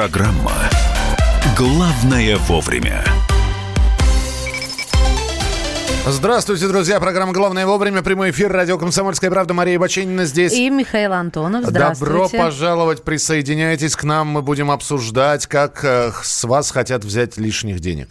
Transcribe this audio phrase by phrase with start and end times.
[0.00, 0.54] Программа
[1.54, 3.04] «Главное вовремя».
[6.06, 6.98] Здравствуйте, друзья.
[6.98, 8.00] Программа «Главное вовремя».
[8.00, 8.50] Прямой эфир.
[8.50, 9.52] Радио «Комсомольская правда».
[9.52, 10.54] Мария Баченина здесь.
[10.54, 11.66] И Михаил Антонов.
[11.66, 12.14] Здравствуйте.
[12.14, 13.02] Добро пожаловать.
[13.04, 14.28] Присоединяйтесь к нам.
[14.28, 18.08] Мы будем обсуждать, как э, с вас хотят взять лишних денег.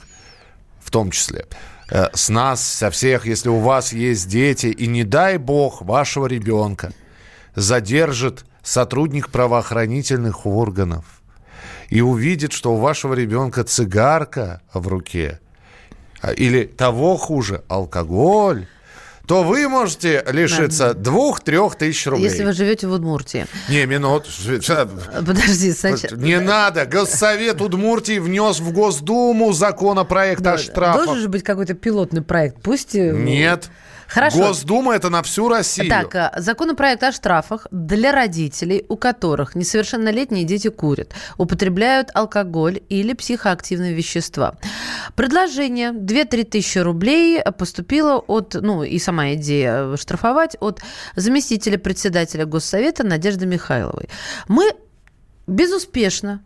[0.84, 1.48] В том числе.
[1.90, 4.68] Э, с нас, со всех, если у вас есть дети.
[4.68, 6.92] И не дай бог вашего ребенка
[7.56, 11.19] задержит сотрудник правоохранительных органов
[11.90, 15.40] и увидит, что у вашего ребенка цигарка в руке–
[16.22, 18.68] а, или того хуже, алкоголь,
[19.26, 22.30] то вы можете лишиться двух-трех тысяч рублей.
[22.30, 23.46] Если вы живете в Удмуртии.
[23.70, 24.26] Не, минут.
[24.26, 26.18] Подожди, сначала...
[26.18, 26.86] Не надо.
[26.86, 31.06] Госсовет Удмуртии внес в Госдуму законопроект о штрафах.
[31.06, 32.58] Должен же быть какой-то пилотный проект.
[32.64, 32.96] Пусть...
[32.96, 33.70] Э, Нет.
[34.10, 34.40] Хорошо.
[34.40, 35.88] Госдума это на всю Россию.
[35.90, 43.14] Так, а, законопроект о штрафах для родителей, у которых несовершеннолетние дети курят, употребляют алкоголь или
[43.14, 44.56] психоактивные вещества.
[45.16, 50.82] Предложение 2-3 тысячи рублей поступило от, ну и сама идея штрафовать, от
[51.16, 54.10] заместителя председателя Госсовета Надежды Михайловой.
[54.48, 54.74] Мы
[55.46, 56.42] безуспешно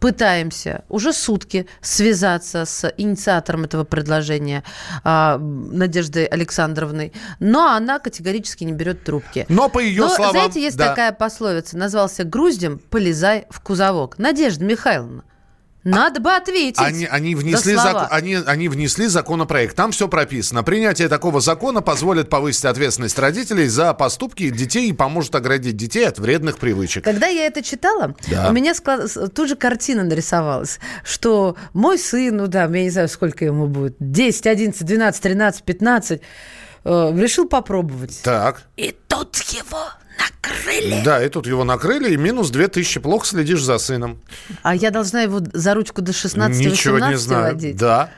[0.00, 4.64] пытаемся уже сутки связаться с инициатором этого предложения
[5.04, 9.46] а, Надеждой Александровной, но она категорически не берет трубки.
[9.48, 10.32] Но по ее но, словам...
[10.32, 10.88] Знаете, есть да.
[10.88, 14.18] такая пословица, назвался груздем, полезай в кузовок.
[14.18, 15.24] Надежда Михайловна,
[15.84, 16.78] надо бы ответить.
[16.78, 18.08] Они, они, внесли зак...
[18.10, 19.76] они, они внесли законопроект.
[19.76, 20.62] Там все прописано.
[20.62, 26.18] Принятие такого закона позволит повысить ответственность родителей за поступки детей и поможет оградить детей от
[26.18, 27.04] вредных привычек.
[27.04, 28.48] Когда я это читала, да.
[28.48, 29.10] у меня склад...
[29.34, 33.96] тут же картина нарисовалась, что мой сын, ну да, я не знаю, сколько ему будет,
[34.00, 36.20] 10, 11, 12, 13, 15,
[36.84, 38.20] э, решил попробовать.
[38.22, 38.62] Так.
[38.76, 39.78] И тут его
[40.18, 41.02] накрыли.
[41.04, 43.00] Да, и тут его накрыли, и минус 2000.
[43.00, 44.20] Плохо следишь за сыном.
[44.62, 47.54] А я должна его за ручку до 16-18 Ничего не знаю.
[47.54, 47.76] водить?
[47.76, 48.10] Да.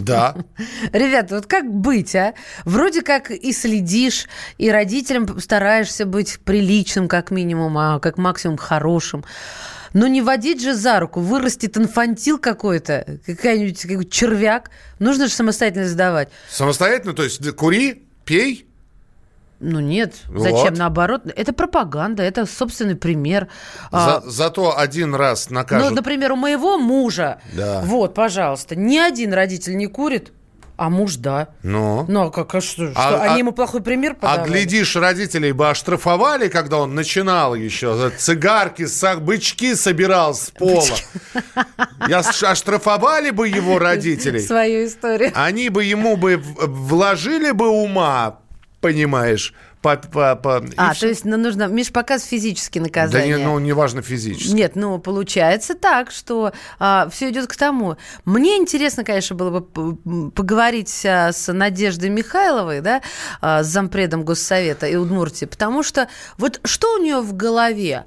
[0.00, 0.34] Да.
[0.92, 2.34] Ребята, вот как быть, а?
[2.64, 4.26] Вроде как и следишь,
[4.58, 9.24] и родителям стараешься быть приличным, как минимум, а как максимум хорошим.
[9.92, 11.20] Но не водить же за руку.
[11.20, 14.70] Вырастет инфантил какой-то, какой-нибудь какой червяк.
[14.98, 16.28] Нужно же самостоятельно сдавать.
[16.50, 17.14] Самостоятельно?
[17.14, 18.65] То есть кури, пей,
[19.58, 20.78] ну нет, зачем вот.
[20.78, 21.22] наоборот?
[21.34, 23.48] Это пропаганда, это собственный пример.
[23.90, 25.90] За, а, зато один раз накажут.
[25.90, 27.80] Ну, например, у моего мужа, да.
[27.84, 30.32] вот, пожалуйста, ни один родитель не курит,
[30.76, 31.48] а муж да.
[31.62, 32.04] Ну?
[32.06, 32.92] Ну, а как, а что?
[32.94, 34.42] А, что они а, ему плохой пример а подавали?
[34.42, 38.10] А глядишь, родителей бы оштрафовали, когда он начинал еще.
[38.16, 38.86] Цигарки,
[39.20, 40.84] бычки собирал с пола.
[42.08, 44.40] Я оштрафовали бы его родителей.
[44.40, 45.32] Свою историю.
[45.34, 48.40] Они бы ему бы вложили бы ума,
[48.86, 49.52] понимаешь,
[49.82, 50.64] по, по, по...
[50.76, 53.36] А, то есть ну, нужно, Миш, показ физически наказание.
[53.36, 54.54] Да не, ну, неважно физически.
[54.54, 57.96] Нет, ну, получается так, что а, все идет к тому.
[58.24, 63.02] Мне интересно, конечно, было бы поговорить а, с Надеждой Михайловой, да,
[63.40, 66.08] а, с зампредом Госсовета и Удмуртии, потому что
[66.38, 68.04] вот что у нее в голове?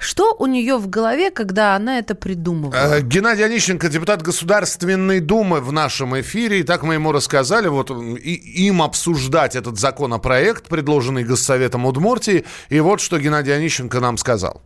[0.00, 2.96] Что у нее в голове, когда она это придумывала?
[2.96, 6.60] Э, Геннадий Онищенко, депутат Государственной Думы в нашем эфире.
[6.60, 8.34] И так мы ему рассказали, вот и,
[8.66, 12.46] им обсуждать этот законопроект, предложенный Госсоветом Удмуртии.
[12.70, 14.62] И вот что Геннадий Онищенко нам сказал.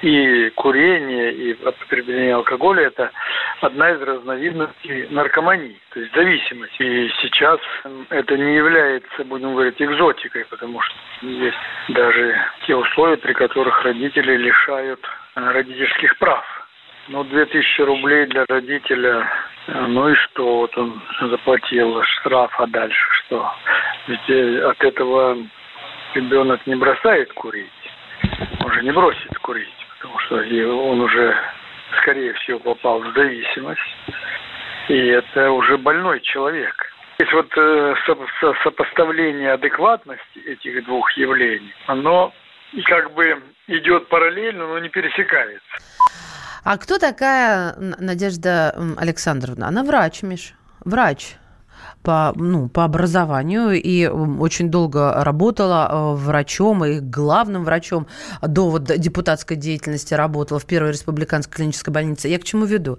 [0.00, 3.10] И курение, и употребление алкоголя– это
[3.60, 6.82] одна из разновидностей наркомании, то есть зависимости.
[6.82, 7.58] И сейчас
[8.10, 11.56] это не является, будем говорить, экзотикой, потому что есть
[11.88, 15.00] даже те условия, при которых родители лишают
[15.34, 16.44] э, родительских прав.
[17.08, 19.28] Ну, 2000 рублей для родителя,
[19.66, 23.52] э, ну и что, вот он заплатил штраф, а дальше что?
[24.06, 25.38] Ведь э, от этого
[26.14, 27.66] ребенок не бросает курить,
[28.64, 29.68] он же не бросит курить
[30.28, 30.36] что
[30.88, 31.34] он уже,
[32.02, 33.80] скорее всего, попал в зависимость,
[34.88, 36.74] и это уже больной человек.
[37.18, 37.94] Есть вот э,
[38.62, 42.32] сопоставление адекватности этих двух явлений, оно
[42.84, 45.66] как бы идет параллельно, но не пересекается.
[46.64, 49.68] А кто такая Надежда Александровна?
[49.68, 50.52] Она врач, Миш,
[50.84, 51.36] врач
[52.02, 58.06] по, ну, по образованию и очень долго работала э, врачом и главным врачом
[58.40, 62.28] до вот депутатской деятельности работала в Первой республиканской клинической больнице.
[62.28, 62.98] Я к чему веду?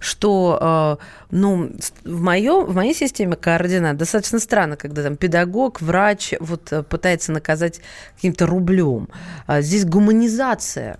[0.00, 1.72] Что э, ну,
[2.04, 7.32] в, моем, в моей системе координат достаточно странно, когда там педагог, врач вот э, пытается
[7.32, 7.80] наказать
[8.16, 9.08] каким-то рублем.
[9.46, 10.98] А здесь гуманизация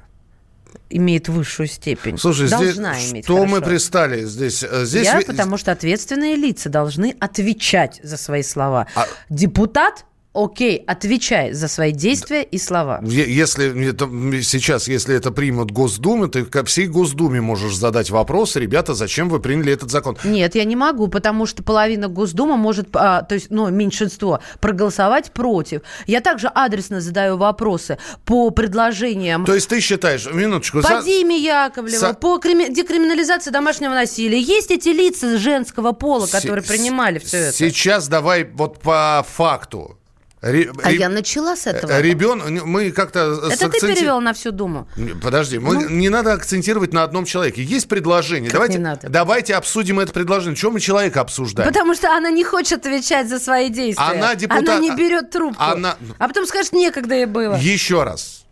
[0.90, 2.18] имеет высшую степень.
[2.18, 3.24] Слушай, должна здесь иметь.
[3.24, 3.54] Что хорошо.
[3.54, 4.62] мы пристали здесь?
[4.62, 5.24] Э, здесь Я, вы...
[5.24, 8.86] потому что ответственные лица должны отвечать за свои слова.
[8.94, 9.06] А...
[9.28, 13.00] Депутат окей, отвечай за свои действия и слова.
[13.04, 14.06] Если это,
[14.42, 19.40] сейчас, если это примут Госдумы, ты ко всей Госдуме можешь задать вопрос, ребята, зачем вы
[19.40, 20.18] приняли этот закон?
[20.24, 25.32] Нет, я не могу, потому что половина Госдума может, а, то есть, ну, меньшинство, проголосовать
[25.32, 25.82] против.
[26.06, 29.44] Я также адресно задаю вопросы по предложениям.
[29.44, 30.82] То есть ты считаешь, минуточку...
[30.82, 31.02] По за...
[31.02, 32.14] Диме Яковлеву, за...
[32.14, 32.72] по крими...
[32.72, 34.40] декриминализации домашнего насилия.
[34.40, 36.68] Есть эти лица женского пола, которые С...
[36.68, 37.56] принимали все это?
[37.56, 39.98] Сейчас давай вот по факту.
[40.44, 42.00] Ре, а ре, я начала с этого.
[42.00, 43.40] Ребенок, мы как-то...
[43.50, 43.80] Это акценти...
[43.80, 44.86] ты перевел на всю Думу.
[45.22, 45.88] Подожди, мы, ну?
[45.88, 47.62] не надо акцентировать на одном человеке.
[47.62, 48.50] Есть предложение.
[48.50, 49.08] Как давайте, не надо?
[49.08, 50.54] давайте обсудим это предложение.
[50.54, 51.66] Чем мы человека обсуждаем?
[51.66, 54.04] Потому что она не хочет отвечать за свои действия.
[54.04, 54.68] Она, депутат...
[54.68, 55.62] она не берет трубку.
[55.62, 55.96] Она...
[56.18, 57.54] А потом скажет, некогда ей было.
[57.54, 58.43] Еще раз.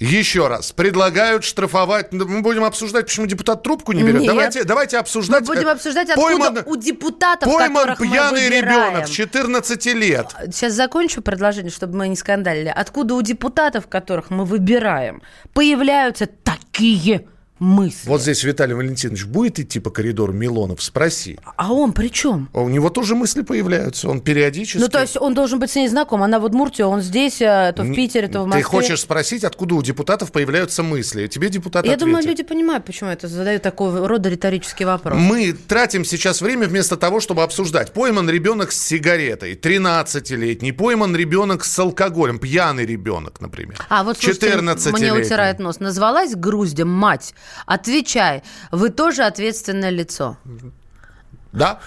[0.00, 2.12] Еще раз, предлагают штрафовать.
[2.12, 4.20] Ну, мы будем обсуждать, почему депутат трубку не берет.
[4.20, 4.28] Нет.
[4.28, 5.40] Давайте, давайте обсуждать.
[5.40, 10.28] Мы будем обсуждать, откуда пойман, у депутатов, пойман пьяный ребенок, 14 лет.
[10.52, 12.72] Сейчас закончу предложение, чтобы мы не скандалили.
[12.74, 15.20] Откуда у депутатов, которых мы выбираем,
[15.52, 17.26] появляются такие
[17.58, 18.08] мысли.
[18.08, 20.82] Вот здесь Виталий Валентинович будет идти по коридору Милонов?
[20.82, 21.38] Спроси.
[21.56, 22.48] А он при чем?
[22.52, 24.08] А у него тоже мысли появляются.
[24.08, 24.78] Он периодически...
[24.78, 26.22] Ну, то есть он должен быть с ней знаком.
[26.22, 28.62] Она в Удмуртии, он здесь, э, то в Питере, то в Москве.
[28.62, 31.26] Ты хочешь спросить, откуда у депутатов появляются мысли?
[31.26, 32.06] Тебе депутат Я ответит.
[32.06, 35.18] думаю, люди понимают, почему это задают такого рода риторический вопрос.
[35.18, 37.92] Мы тратим сейчас время вместо того, чтобы обсуждать.
[37.92, 40.72] Пойман ребенок с сигаретой, 13-летний.
[40.72, 43.78] Пойман ребенок с алкоголем, пьяный ребенок, например.
[43.88, 44.56] А вот слушайте,
[44.92, 45.80] мне утирает нос.
[45.80, 47.34] Назвалась груздем мать
[47.66, 48.42] Отвечай,
[48.72, 50.36] вы тоже ответственное лицо.
[51.52, 51.80] Да.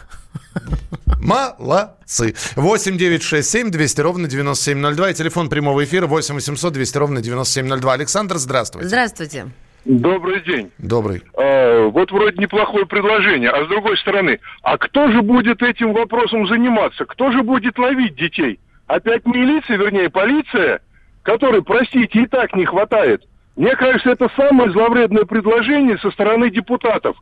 [1.22, 2.36] Молодцы.
[2.56, 5.12] 8 9 6 7 200 ровно 9702.
[5.12, 7.94] И телефон прямого эфира 8 800 200 ровно 9702.
[7.94, 8.88] Александр, здравствуйте.
[8.88, 9.48] Здравствуйте.
[9.86, 10.72] Добрый день.
[10.78, 11.24] Добрый.
[11.36, 13.50] А, вот вроде неплохое предложение.
[13.50, 17.06] А с другой стороны, а кто же будет этим вопросом заниматься?
[17.06, 18.60] Кто же будет ловить детей?
[18.88, 20.82] Опять милиция, вернее, полиция,
[21.24, 23.24] которой, простите, и так не хватает.
[23.56, 27.18] Мне кажется, это самое зловредное предложение со стороны депутатов.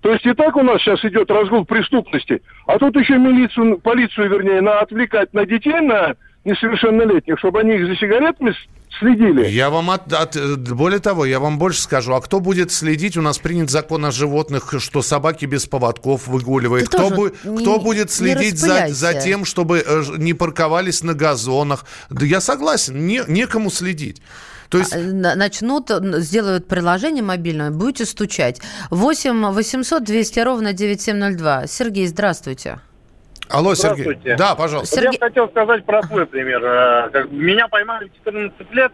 [0.00, 4.30] То есть и так у нас сейчас идет разгул преступности, а тут еще милицию, полицию,
[4.30, 8.52] вернее, на отвлекать на детей, на несовершеннолетних, чтобы они их за сигаретами
[8.98, 9.46] следили.
[9.46, 10.36] Я вам от, от,
[10.72, 12.14] более того, я вам больше скажу.
[12.14, 13.16] А кто будет следить?
[13.16, 16.88] У нас принят закон о животных, что собаки без поводков выгуливает.
[16.88, 21.86] кто, бу, не, кто будет следить за, за тем, чтобы э, не парковались на газонах?
[22.10, 24.20] Да я согласен, не, некому следить.
[24.72, 24.96] То есть...
[24.96, 28.60] А, начнут, сделают приложение мобильное, будете стучать.
[28.90, 31.66] 8 800 200 ровно 9702.
[31.66, 32.80] Сергей, здравствуйте.
[33.50, 34.34] Алло, Сергей.
[34.36, 34.96] Да, пожалуйста.
[34.96, 35.18] Сергей...
[35.20, 36.64] Я хотел сказать про свой пример.
[36.64, 38.92] Э, меня поймали в 14 лет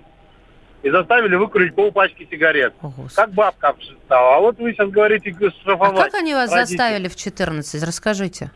[0.82, 2.74] и заставили выкурить полпачки сигарет.
[2.82, 4.36] О, как бабка стала.
[4.36, 6.00] А вот вы сейчас говорите штрафовать.
[6.00, 6.76] А как они вас родителей.
[6.76, 7.84] заставили в 14?
[7.84, 8.50] Расскажите.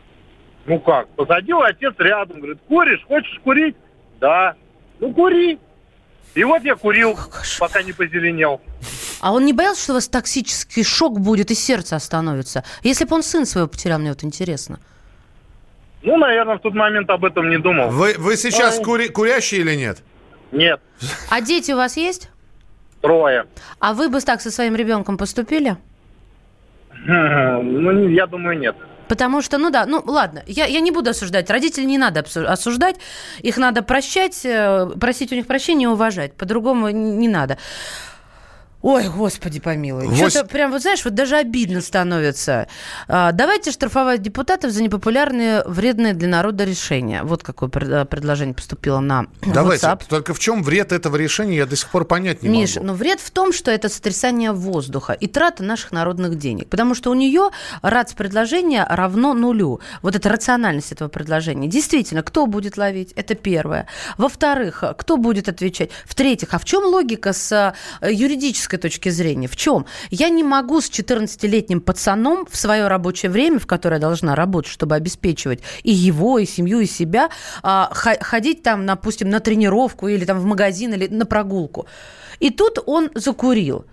[0.65, 1.07] Ну как?
[1.09, 3.77] Посадил отец рядом, говорит, куришь, хочешь курить?
[4.19, 4.55] Да.
[4.99, 5.57] Ну кури.
[6.35, 7.17] И вот я курил,
[7.59, 8.59] пока не позеленел.
[9.21, 12.63] А он не боялся, что у вас токсический шок будет и сердце остановится?
[12.81, 14.79] Если бы он сын своего потерял, мне вот интересно.
[16.01, 17.89] Ну, наверное, в тот момент об этом не думал.
[17.89, 18.83] Вы, вы сейчас а...
[18.83, 20.03] кури, курящий или нет?
[20.51, 20.81] Нет.
[21.29, 22.29] А дети у вас есть?
[23.01, 23.45] Трое.
[23.79, 25.77] А вы бы так со своим ребенком поступили?
[27.05, 28.75] Ну, я думаю, нет.
[29.07, 31.49] Потому что, ну да, ну ладно, я, я не буду осуждать.
[31.49, 32.97] Родителей не надо осуждать,
[33.39, 36.33] их надо прощать, э, просить у них прощения и уважать.
[36.33, 37.57] По-другому не надо.
[38.83, 40.07] Ой, господи помилуй.
[40.07, 40.33] Вось...
[40.33, 42.67] Что-то прям, вот знаешь, вот даже обидно становится.
[43.07, 47.23] А, давайте штрафовать депутатов за непопулярные, вредные для народа решения.
[47.23, 50.01] Вот какое э, предложение поступило на Давайте, WhatsApp.
[50.09, 52.87] только в чем вред этого решения, я до сих пор понять не Миш, могу.
[52.87, 56.67] ну вред в том, что это сотрясание воздуха и трата наших народных денег.
[56.67, 57.51] Потому что у нее
[57.83, 59.79] РАЦ предложения равно нулю.
[60.01, 61.69] Вот эта рациональность этого предложения.
[61.69, 63.13] Действительно, кто будет ловить?
[63.13, 63.87] Это первое.
[64.17, 65.89] Во-вторых, кто будет отвечать?
[66.05, 69.47] В-третьих, а в чем логика с э, юридической юридической точки зрения.
[69.47, 69.85] В чем?
[70.11, 74.71] Я не могу с 14-летним пацаном в свое рабочее время, в которое я должна работать,
[74.71, 77.29] чтобы обеспечивать и его, и семью, и себя,
[77.61, 81.85] а, ходить там, допустим, на тренировку или там в магазин, или на прогулку.
[82.39, 83.85] И тут он закурил.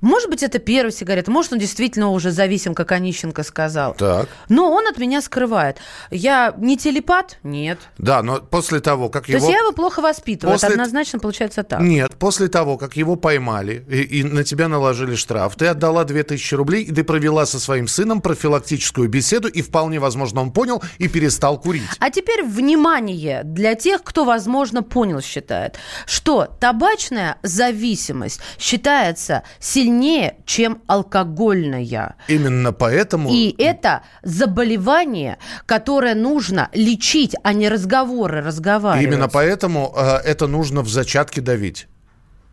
[0.00, 3.94] Может быть, это первая сигарета, может, он действительно уже зависим, как Онищенко сказал.
[3.94, 4.28] Так.
[4.48, 5.78] Но он от меня скрывает.
[6.10, 7.38] Я не телепат?
[7.42, 7.78] Нет.
[7.98, 9.40] Да, но после того, как То его...
[9.40, 10.68] То есть я его плохо воспитываю, после...
[10.68, 11.80] это однозначно получается так.
[11.80, 16.54] Нет, после того, как его поймали и, и на тебя наложили штраф, ты отдала 2000
[16.54, 21.08] рублей, и ты провела со своим сыном профилактическую беседу, и вполне возможно он понял и
[21.08, 21.82] перестал курить.
[21.98, 30.36] А теперь внимание для тех, кто, возможно, понял, считает, что табачная зависимость считается сильнее сильнее,
[30.44, 32.16] чем алкогольная.
[32.28, 33.30] Именно поэтому...
[33.32, 39.06] И это заболевание, которое нужно лечить, а не разговоры разговаривать.
[39.06, 41.86] Именно поэтому э, это нужно в зачатке давить.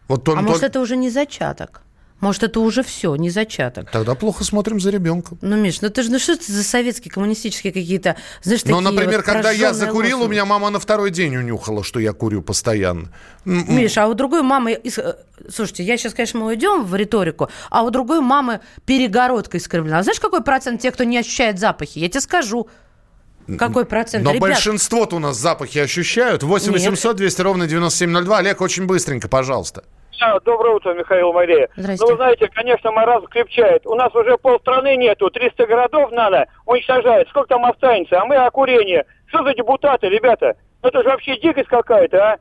[0.07, 1.81] Вот он, а может, это уже не зачаток?
[2.23, 3.91] Может, это уже все, не зачаток.
[3.91, 5.37] Тогда плохо смотрим за ребенком.
[5.41, 9.17] Ну, Миш, ну ты же, ну что это за советские, коммунистические какие-то, знаешь, Ну, например,
[9.17, 10.25] вот когда я закурил, лозунги.
[10.25, 13.09] у меня мама на второй день унюхала, что я курю постоянно.
[13.43, 15.13] Миш, а у другой мамы, э,
[15.53, 19.99] слушайте, я сейчас, конечно, мы уйдем в риторику, а у другой мамы перегородка искривлена.
[19.99, 21.99] А знаешь, какой процент тех, кто не ощущает запахи?
[21.99, 22.69] Я тебе скажу.
[23.57, 24.23] Какой процент?
[24.23, 24.41] Но Ребят...
[24.41, 26.43] большинство-то у нас запахи ощущают.
[26.43, 28.37] 8 800 200 ровно 9702.
[28.37, 29.83] Олег, очень быстренько, пожалуйста.
[30.45, 31.69] Доброе утро, Михаил Мария.
[31.75, 33.85] Ну, вы знаете, конечно, маразм крепчает.
[33.85, 37.27] У нас уже полстраны нету, 300 городов надо уничтожать.
[37.29, 38.21] Сколько там останется?
[38.21, 39.03] А мы о курении.
[39.27, 40.55] Что за депутаты, ребята?
[40.81, 42.37] Это же вообще дикость какая-то, а?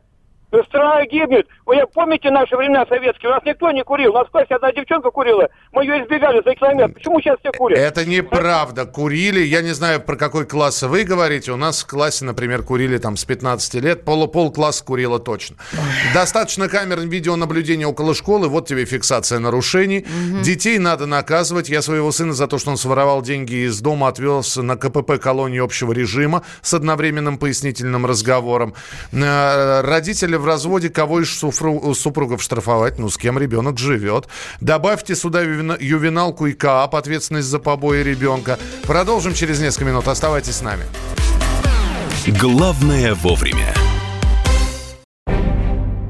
[0.66, 1.47] Страна гибнет.
[1.64, 3.30] Вы помните наши времена советские?
[3.30, 4.11] У нас никто не курил.
[4.11, 5.49] У нас в классе одна девчонка курила.
[5.73, 6.92] Мы ее избегали за километр.
[6.92, 7.78] Почему сейчас все курят?
[7.78, 8.85] Это неправда.
[8.85, 9.40] Курили.
[9.40, 11.52] Я не знаю, про какой класс вы говорите.
[11.52, 14.04] У нас в классе, например, курили там с 15 лет.
[14.04, 15.56] Пол, пол класса курила точно.
[16.12, 18.49] Достаточно камер видеонаблюдения около школы.
[18.49, 20.00] Вот тебе фиксация нарушений.
[20.00, 20.42] Угу.
[20.42, 21.71] Детей надо наказывать.
[21.71, 25.61] Я своего сына за то, что он своровал деньги из дома, отвез на КПП колонии
[25.61, 28.75] общего режима с одновременным пояснительным разговором.
[29.12, 32.99] Э, родители в разводе кого из супругов штрафовать?
[32.99, 34.28] Ну, с кем ребенок живет.
[34.61, 38.58] Добавьте сюда ювеналку и КАП, ответственность за побои ребенка.
[38.82, 40.08] Продолжим через несколько минут.
[40.08, 40.84] Оставайтесь с нами.
[42.26, 43.72] Главное вовремя.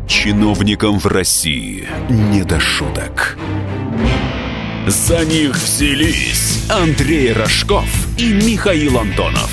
[0.09, 3.37] Чиновникам в России не до шуток.
[4.87, 7.87] За них взялись Андрей Рожков
[8.19, 9.51] и Михаил Антонов.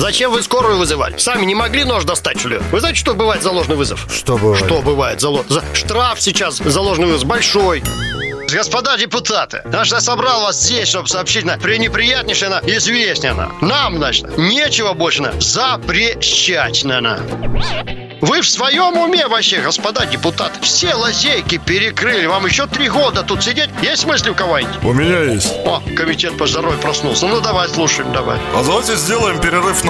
[0.00, 1.18] Зачем вы скорую вызывали?
[1.18, 2.58] Сами не могли нож достать, что ли?
[2.72, 4.06] Вы знаете, что бывает за ложный вызов?
[4.10, 4.64] Что бывает?
[4.64, 5.44] Что бывает за, ло...
[5.46, 5.62] за...
[5.74, 7.82] Штраф сейчас за ложный вызов большой.
[8.50, 13.50] Господа депутаты, значит, я собрал вас здесь, чтобы сообщить на пренеприятнейшее на известнее на.
[13.60, 17.20] Нам, значит, нечего больше на запрещать на.
[18.20, 20.60] Вы в своем уме вообще, господа депутаты?
[20.60, 22.26] Все лазейки перекрыли.
[22.26, 23.70] Вам еще три года тут сидеть?
[23.82, 24.84] Есть мысли у кого-нибудь?
[24.84, 25.50] У меня есть.
[25.64, 27.26] О, комитет по здоровью проснулся.
[27.26, 28.38] Ну, давай, слушаем, давай.
[28.54, 29.89] А давайте сделаем перерыв на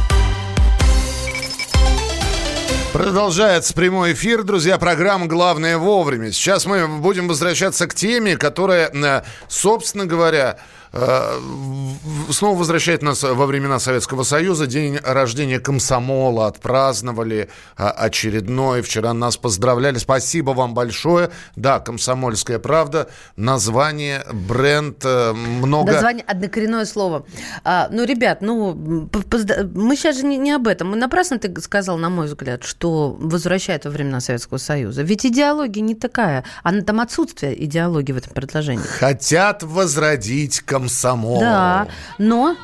[2.93, 6.29] Продолжается прямой эфир, друзья, программа «Главное вовремя».
[6.33, 10.57] Сейчас мы будем возвращаться к теме, которая, э, собственно говоря,
[10.93, 14.67] снова возвращает нас во времена Советского Союза.
[14.67, 18.81] День рождения комсомола отпраздновали а, очередной.
[18.81, 19.99] Вчера нас поздравляли.
[19.99, 21.31] Спасибо вам большое.
[21.55, 23.09] Да, «Комсомольская правда».
[23.37, 25.93] Название, бренд, э, много...
[25.93, 27.25] Название, однокоренное слово.
[27.63, 28.73] А, ну, ребят, ну,
[29.73, 30.89] мы сейчас же не, не об этом.
[30.89, 35.03] Мы напрасно ты сказал, на мой взгляд, что возвращает во времена Советского Союза.
[35.03, 36.43] Ведь идеология не такая.
[36.63, 38.83] Она там отсутствие идеологии в этом предложении.
[38.83, 41.39] Хотят возродить комсомол комсомол.
[41.39, 42.55] Да, но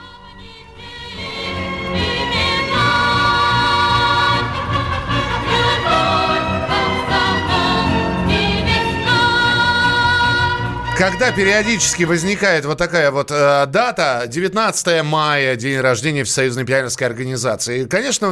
[10.98, 17.86] Когда периодически возникает вот такая вот э, дата, 19 мая, день рождения Всесоюзной пионерской организации,
[17.86, 18.30] конечно,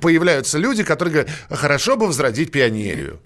[0.00, 3.18] появляются люди, которые говорят, хорошо бы возродить пионерию.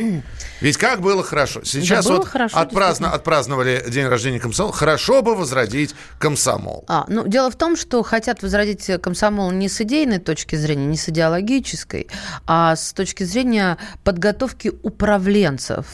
[0.62, 1.60] Ведь как было хорошо.
[1.64, 6.86] Сейчас да, вот хорошо, отпраздно, отпраздновали день рождения комсомола, хорошо бы возродить комсомол.
[6.88, 10.96] А, ну, дело в том, что хотят возродить комсомол не с идейной точки зрения, не
[10.96, 12.08] с идеологической,
[12.46, 15.88] а с точки зрения подготовки управленцев.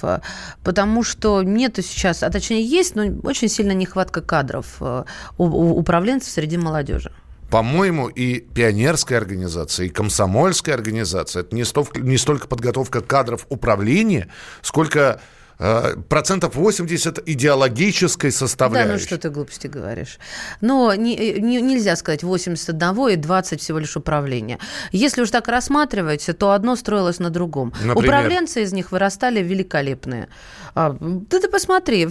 [0.63, 5.05] Потому что нету сейчас, а точнее есть, но очень сильно нехватка кадров э,
[5.39, 7.13] у, у управленцев среди молодежи.
[7.51, 14.29] По-моему, и пионерская организация, и комсомольская организация– это не столько, не столько подготовка кадров управления,
[14.61, 15.21] сколько
[15.59, 18.89] процентов 80 идеологической составляющей.
[18.89, 20.19] Да, ну что ты глупости говоришь.
[20.61, 24.59] Но не, не, нельзя сказать 81 и 20 всего лишь управления.
[24.93, 27.73] Если уж так рассматривать, то одно строилось на другом.
[27.83, 27.97] Например?
[27.97, 30.29] Управленцы из них вырастали великолепные.
[30.75, 32.09] А, да ты посмотри,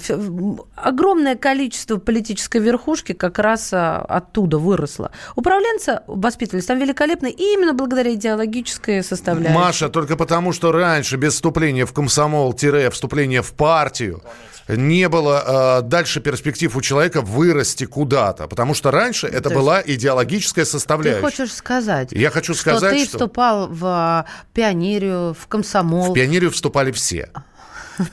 [0.75, 5.11] огромное количество политической верхушки как раз а, оттуда выросло.
[5.35, 9.57] Управленцы воспитывались там великолепные именно благодаря идеологической составляющей.
[9.57, 14.21] Маша, только потому, что раньше без вступления в комсомол-вступления вступления в партию
[14.69, 18.47] не было э, дальше перспектив у человека вырасти куда-то.
[18.47, 21.21] Потому что раньше это была идеологическая составляющая.
[21.21, 23.17] Ты хочешь сказать, Я хочу сказать, что ты что...
[23.17, 26.11] вступал в пионерию, в комсомол.
[26.11, 27.29] В пионерию вступали все.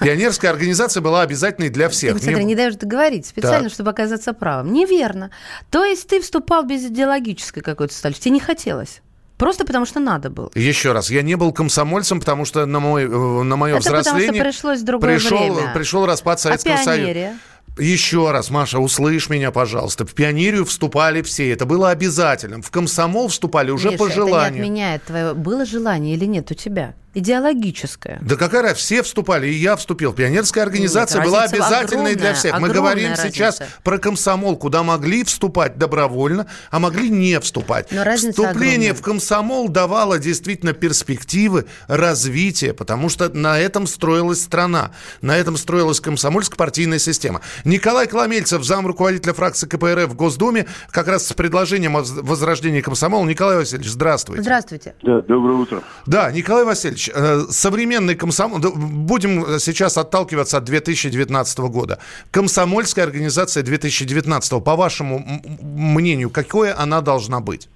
[0.01, 2.15] Пионерская организация была обязательной для всех.
[2.15, 3.73] Ты, смотри, не, не даешь договорить специально, Так.
[3.73, 4.73] чтобы оказаться правым.
[4.73, 5.31] Неверно.
[5.71, 8.23] То есть ты вступал без идеологической какой-то составляющей.
[8.23, 9.03] Тебе не хотелось.
[9.37, 10.51] Просто потому что надо было.
[10.55, 14.01] Еще раз, я не был комсомольцем, потому что на, мой, э, на мое Это потому
[14.03, 15.75] взросление пришлось в другое пришел, время.
[15.75, 17.33] пришел распад Советского а Союза.
[17.77, 20.07] Еще раз, Маша, услышь меня, пожалуйста.
[20.07, 21.51] В пионерию вступали все.
[21.51, 22.63] Это было обязательным.
[22.63, 24.53] В комсомол вступали уже Миша, по это желанию.
[24.55, 25.35] не отменяет твое...
[25.35, 26.95] Было желание или нет у тебя?
[27.15, 28.19] Идеологическое.
[28.23, 28.81] Да какая разница?
[28.85, 30.13] Все вступали, и я вступил.
[30.13, 32.59] Пионерская организация Нет, была обязательной для всех.
[32.59, 33.79] Мы говорим сейчас разница.
[33.83, 37.91] про комсомол, куда могли вступать добровольно, а могли не вступать.
[37.93, 38.95] Но разница Вступление огромная.
[38.95, 44.91] в комсомол давало действительно перспективы развития, потому что на этом строилась страна,
[45.23, 47.41] на этом строилась комсомольско-партийная система.
[47.65, 53.25] Николай Коломельцев, зам руководителя фракции КПРФ в Госдуме, как раз с предложением о возрождении комсомола.
[53.27, 54.43] Николай Васильевич, здравствуйте.
[54.43, 54.95] Здравствуйте.
[55.03, 55.83] Да, доброе утро.
[56.07, 58.59] Да, Николай Васильевич, э, современный комсомол...
[58.59, 61.99] Будем сейчас отталкиваться от 2019 года.
[62.31, 65.25] Комсомольская организация 2019, по вашему
[65.63, 67.69] мнению, какое она должна быть?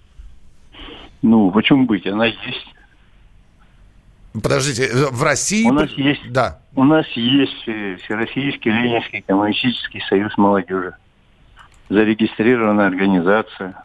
[1.23, 2.07] Ну, почему быть?
[2.07, 2.75] Она есть.
[4.43, 5.67] Подождите, э, в России...
[5.69, 6.61] У нас есть, Да.
[6.75, 10.95] у нас есть э, Всероссийский Ленинский коммунистический союз молодежи.
[11.89, 13.83] Зарегистрированная организация.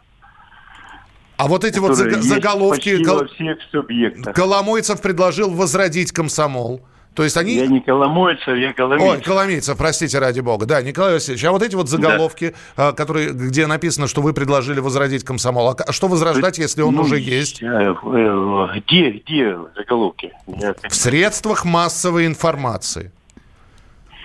[1.36, 2.94] А вот эти вот заг- заголовки...
[3.04, 4.34] во всех.
[4.34, 6.80] Коломойцев предложил возродить комсомол.
[7.14, 7.54] То есть они...
[7.54, 9.24] Я не Коломойцев, я Ой, Коломейцев.
[9.24, 10.66] Коломейцев, простите, ради бога.
[10.66, 14.80] Да, Николай Васильевич, а вот эти вот заголовки, а, которые, где написано, что вы предложили
[14.80, 17.62] возродить комсомол, а что возрождать, если он Ну, уже есть?
[17.62, 20.32] э, э, Где, где заголовки?
[20.46, 23.12] В средствах массовой информации.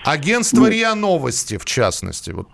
[0.03, 2.31] Агентство РИА Новости, в частности.
[2.31, 2.47] Вот.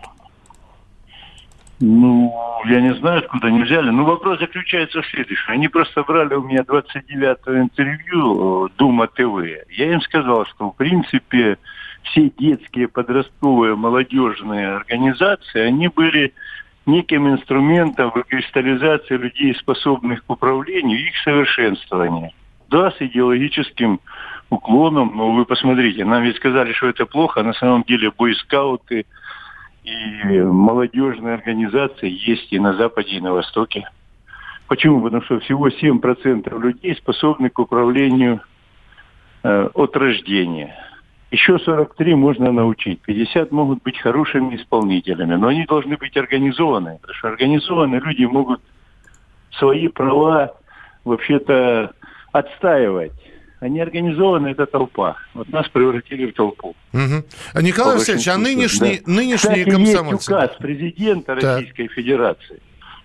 [1.82, 2.34] Ну,
[2.66, 3.90] я не знаю, откуда они взяли.
[3.90, 5.52] Но вопрос заключается в следующем.
[5.52, 9.44] Они просто брали у меня 29-е интервью э, Дума ТВ.
[9.70, 11.58] Я им сказал, что, в принципе,
[12.04, 16.34] все детские, подростковые, молодежные организации, они были
[16.86, 22.32] неким инструментом выкристаллизации людей, способных к управлению, их совершенствования.
[22.70, 24.00] Да, с идеологическим
[24.50, 29.06] уклоном, но вы посмотрите, нам ведь сказали, что это плохо, а на самом деле бойскауты,
[29.86, 33.88] и молодежные организации есть и на Западе, и на Востоке.
[34.68, 35.02] Почему?
[35.02, 38.42] Потому что всего 7% людей способны к управлению
[39.44, 40.76] э, от рождения.
[41.30, 43.02] Еще 43 можно научить.
[43.02, 46.98] 50 могут быть хорошими исполнителями, но они должны быть организованы.
[47.02, 48.62] Потому что организованные люди могут
[49.52, 50.56] свои права
[51.04, 51.92] вообще-то
[52.32, 53.14] отстаивать.
[53.60, 55.18] Они организованы, это толпа.
[55.34, 56.76] Вот нас превратили в толпу.
[56.94, 59.12] А, Николай Васильевич, а нынешние, да.
[59.12, 60.16] нынешние Кстати, комсомольцы?
[60.16, 61.36] есть указ президента.
[61.36, 62.60] Российской Федерации,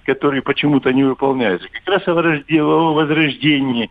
[0.05, 1.69] который почему-то не выполняется.
[1.69, 3.91] Как раз о возрожде- о возрождении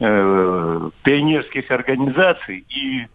[0.00, 2.64] э, пионерских организаций.
[2.68, 3.06] И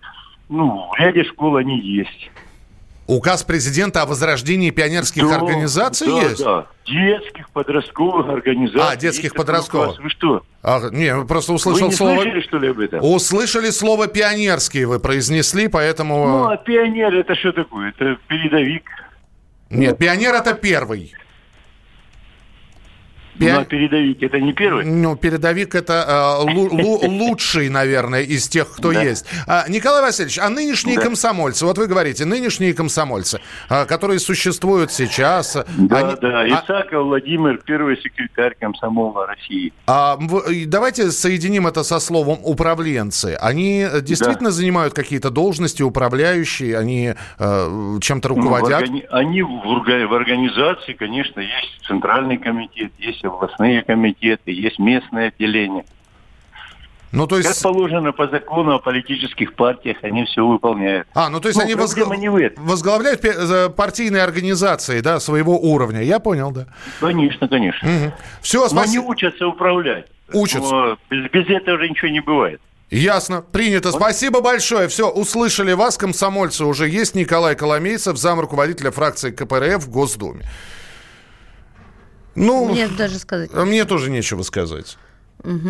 [0.47, 2.31] ну, в ряде школ они есть.
[3.09, 6.43] Указ президента о возрождении пионерских Да, организаций да, есть?
[6.43, 8.87] Да, детских, подростковых организаций.
[8.87, 9.99] А, детских, подростковых.
[9.99, 10.43] Вы что?
[10.61, 12.21] А, не, просто Вы услышал не слово...
[12.21, 13.03] слышали, что ли, об этом?
[13.03, 16.27] Услышали слово пионерские вы произнесли, поэтому...
[16.27, 17.95] Ну, а пионер это что такое?
[17.97, 18.83] Это передовик.
[19.71, 21.11] Нет, пионер это первый.
[23.39, 24.85] Ну, Пио- а передовик это не первый?
[24.85, 29.01] Ну, передовик это э, лу- лу- лучший, наверное, из тех, кто Да.
[29.01, 29.25] есть.
[29.47, 31.03] А, Николай Васильевич, а нынешние Да.
[31.03, 36.41] комсомольцы, вот вы говорите, нынешние комсомольцы, а, которые существуют сейчас, Да, они- да.
[36.41, 39.71] а- Исаков Владимир, первый секретарь комсомола России.
[39.87, 43.37] а, в- и давайте соединим это со словом управленцы.
[43.39, 48.81] Они э, действительно занимают какие-то должности управляющие, они э, чем-то Ну, в руководят.
[48.81, 55.85] органи- Они в, в организации, конечно, есть центральный комитет, есть областные комитеты, есть местные отделения.
[57.11, 57.63] Ну, то Как есть...
[57.63, 61.07] положено по закону о политических партиях, они все выполняют.
[61.15, 62.63] А, ну то есть Ну, они возгла- не в этом.
[62.67, 66.03] возглавляют партийные организации, да, своего уровня.
[66.03, 66.67] Я понял, да.
[66.99, 68.13] Конечно, конечно.
[68.41, 69.03] Все, Но они спасибо.
[69.05, 70.05] учатся управлять.
[70.31, 70.71] Учатся.
[70.71, 72.61] Но без, без этого же ничего не бывает.
[72.91, 73.91] Ясно, принято.
[73.91, 74.87] Спасибо большое.
[74.87, 76.63] Все, услышали вас, комсомольцы.
[76.65, 80.45] Уже есть Николай Коломейцев, зам руководителя фракции КПРФ в Госдуме.
[82.39, 83.49] Ну, Мне даже сказать.
[83.53, 84.97] а мне тоже нечего сказать.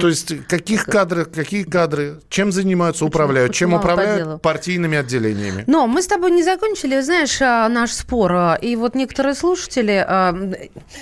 [0.01, 5.63] То есть каких кадры, какие кадры, чем занимаются, управляют, очень чем управляют партийными отделениями.
[5.67, 8.31] Но мы с тобой не закончили, знаешь, а, наш спор.
[8.33, 10.03] а, И вот некоторые слушатели,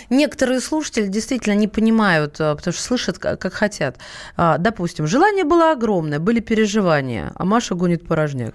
[0.09, 3.97] некоторые слушатели действительно не понимают, потому что слышат, как хотят.
[4.35, 8.53] Допустим, желание было огромное, были переживания, а Маша гонит порожняк.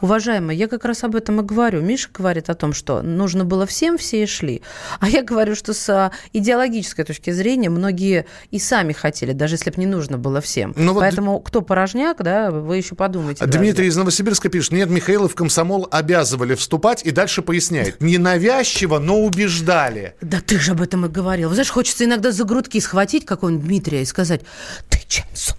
[0.00, 1.80] Уважаемые, я как раз об этом и говорю.
[1.80, 4.62] Миша говорит о том, что нужно было всем, все и шли.
[5.00, 9.76] А я говорю, что с идеологической точки зрения многие и сами хотели, даже если бы
[9.78, 10.72] не нужно было всем.
[10.76, 11.46] Но ну Поэтому вот...
[11.46, 13.44] кто порожняк, да, вы еще подумайте.
[13.44, 13.88] Дмитрий даже.
[13.88, 18.00] из Новосибирска пишет, нет, Михаила в комсомол обязывали вступать и дальше поясняет.
[18.00, 20.14] Не навязчиво, но убеждали.
[20.20, 21.48] Да ты же об этом и говорил.
[21.48, 24.42] Вы знаешь, хочется иногда за грудки схватить какого-нибудь Дмитрия и сказать,
[24.88, 25.57] ты чем слушаешь?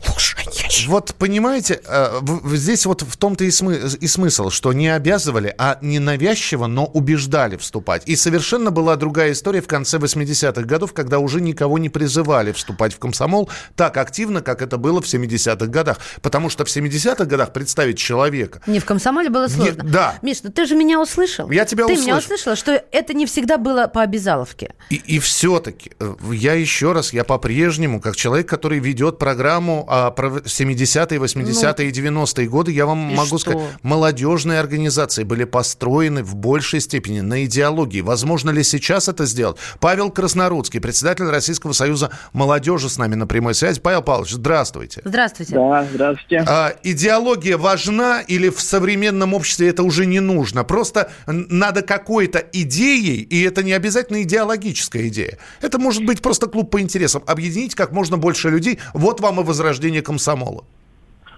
[0.88, 2.20] Вот понимаете, э,
[2.54, 6.86] здесь вот в том-то и, смы- и смысл, что не обязывали, а не навязчиво, но
[6.86, 8.04] убеждали вступать.
[8.06, 12.94] И совершенно была другая история в конце 80-х годов, когда уже никого не призывали вступать
[12.94, 15.98] в комсомол так активно, как это было в 70-х годах.
[16.22, 18.62] Потому что в 70-х годах представить человека...
[18.68, 19.82] Не в комсомоле было сложно.
[19.82, 20.20] Не, да.
[20.22, 21.50] Миш, ну ты же меня услышал.
[21.50, 22.04] Я тебя ты услышал.
[22.04, 24.76] Ты меня услышала, что это не всегда было по обязаловке.
[24.90, 30.42] И, и все-таки, э, я еще раз, я по-прежнему, как человек, который ведет программу про
[30.60, 33.38] 70-е, 80-е и ну, 90-е годы, я вам могу что?
[33.40, 38.02] сказать, молодежные организации были построены в большей степени на идеологии.
[38.02, 39.58] Возможно ли сейчас это сделать?
[39.80, 43.80] Павел Краснорудский, председатель Российского союза молодежи с нами на прямой связи.
[43.80, 45.02] Павел Павлович, здравствуйте.
[45.06, 45.56] Здравствуйте.
[45.56, 46.44] Да, здравствуйте.
[46.48, 50.64] А, идеология важна или в современном обществе это уже не нужно?
[50.64, 55.38] Просто надо какой-то идеей, и это не обязательно идеологическая идея.
[55.62, 57.24] Это может быть просто клуб по интересам.
[57.26, 58.80] Объединить как можно больше людей.
[58.94, 60.49] Вот вам и возрождение комсомола.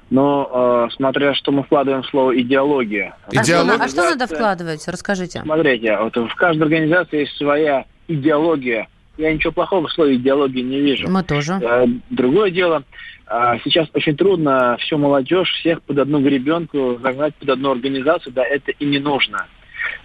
[0.10, 3.15] Но э, смотря что мы вкладываем в слово идеология.
[3.32, 3.74] Идеология.
[3.76, 4.86] А, что, а что надо вкладывать?
[4.88, 5.41] Расскажите.
[5.41, 8.89] Смотрите, вот в каждой организации есть своя идеология.
[9.17, 11.10] Я ничего плохого в слове идеологии не вижу.
[11.10, 11.54] Мы тоже.
[11.62, 12.84] Э, другое дело,
[13.28, 18.43] э, сейчас очень трудно всю молодежь, всех под одну гребенку загнать под одну организацию, да,
[18.43, 19.47] это и не нужно.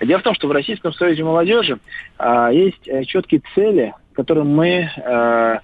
[0.01, 1.79] Дело в том, что в Российском Союзе молодежи
[2.19, 5.59] э, есть четкие цели, к которым мы э,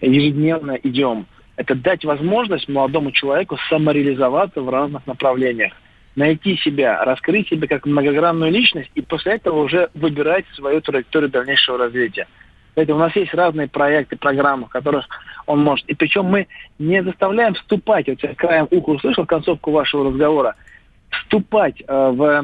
[0.00, 1.26] ежедневно идем.
[1.60, 5.74] Это дать возможность молодому человеку самореализоваться в разных направлениях
[6.16, 11.76] найти себя, раскрыть себя как многогранную личность и после этого уже выбирать свою траекторию дальнейшего
[11.76, 12.26] развития.
[12.74, 15.06] Поэтому у нас есть разные проекты, программы, в которых
[15.44, 15.86] он может.
[15.86, 16.46] И причем мы
[16.78, 20.56] не заставляем вступать, вот я краем уха услышал концовку вашего разговора,
[21.10, 22.42] вступать э, в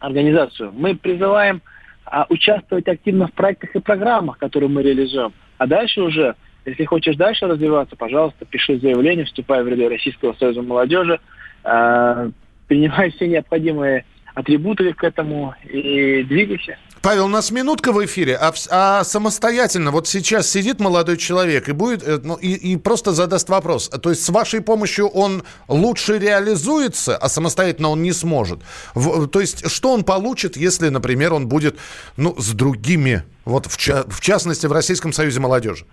[0.00, 0.72] организацию.
[0.74, 1.62] Мы призываем
[2.10, 5.32] э, участвовать активно в проектах и программах, которые мы реализуем.
[5.58, 10.62] А дальше уже если хочешь дальше развиваться, пожалуйста, пиши заявление, вступай в ряды Российского союза
[10.62, 11.20] молодежи,
[11.64, 12.30] э,
[12.68, 16.76] принимай все необходимые атрибуты к этому и двигайся.
[17.02, 21.72] Павел, у нас минутка в эфире, а, а самостоятельно, вот сейчас сидит молодой человек и
[21.72, 23.88] будет, э, ну, и, и просто задаст вопрос.
[23.88, 28.60] То есть с вашей помощью он лучше реализуется, а самостоятельно он не сможет.
[28.94, 31.78] В, то есть что он получит, если, например, он будет,
[32.18, 35.86] ну, с другими, вот в, в частности в Российском Союзе молодежи?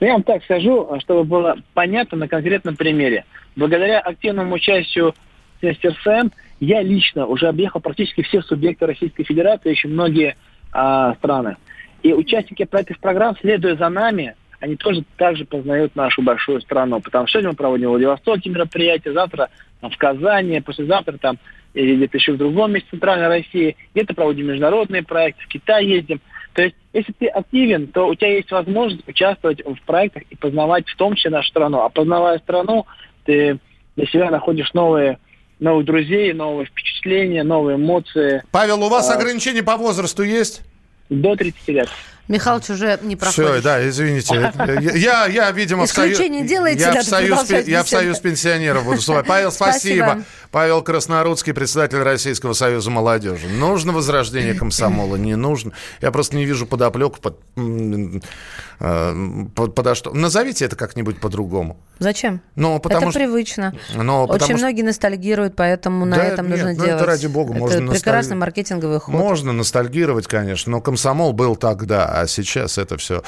[0.00, 3.24] Ну, я вам так скажу, чтобы было понятно на конкретном примере.
[3.56, 5.14] Благодаря активному участию
[5.60, 6.30] СРСМ
[6.60, 10.36] я лично уже объехал практически все субъекты Российской Федерации, еще многие
[10.72, 11.56] а, страны.
[12.02, 17.00] И участники проектов программ, следуя за нами, они тоже также познают нашу большую страну.
[17.00, 21.38] Потому что сегодня мы проводим в Владивостоке мероприятие, завтра в Казани, послезавтра там
[21.74, 23.76] или где-то еще в другом месте Центральной России.
[23.94, 26.20] Где-то проводим международные проекты, в Китай ездим.
[26.54, 30.86] То есть, если ты активен, то у тебя есть возможность участвовать в проектах и познавать
[30.88, 31.80] в том числе нашу страну.
[31.80, 32.86] А познавая страну,
[33.24, 33.58] ты
[33.96, 35.18] для себя находишь новые
[35.58, 38.42] новых друзей, новые впечатления, новые эмоции.
[38.50, 39.14] Павел, у вас а...
[39.14, 40.62] ограничения по возрасту есть?
[41.08, 41.88] До 30 лет.
[42.28, 43.50] Михалыч уже не проходит.
[43.50, 44.52] Все, да, извините.
[44.98, 46.18] Я, я видимо, в союз...
[46.18, 49.26] делаете, я, в союз, я в союз пенсионеров буду вступать.
[49.26, 50.04] Павел, спасибо.
[50.04, 50.24] спасибо.
[50.52, 53.48] Павел Краснорудский, председатель Российского союза молодежи.
[53.48, 55.16] Нужно возрождение комсомола?
[55.16, 55.72] Не нужно.
[56.00, 60.12] Я просто не вижу подоплеку под, э, под, подо что.
[60.12, 61.78] Назовите это как-нибудь по-другому.
[61.98, 62.42] Зачем?
[62.54, 63.20] Ну, потому это что...
[63.20, 63.74] привычно.
[63.94, 64.56] Но, Очень что...
[64.58, 67.00] многие ностальгируют, поэтому на этом нет, нужно ну, делать.
[67.00, 67.52] Это ради бога.
[67.52, 68.38] Это можно прекрасный носталь...
[68.38, 69.14] маркетинговый ход.
[69.14, 73.22] Можно ностальгировать, конечно, но комсомол был тогда, а сейчас это все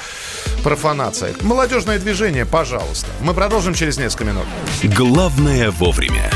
[0.63, 1.33] профанация.
[1.41, 3.07] Молодежное движение, пожалуйста.
[3.21, 4.45] Мы продолжим через несколько минут.
[4.83, 6.29] Главное вовремя.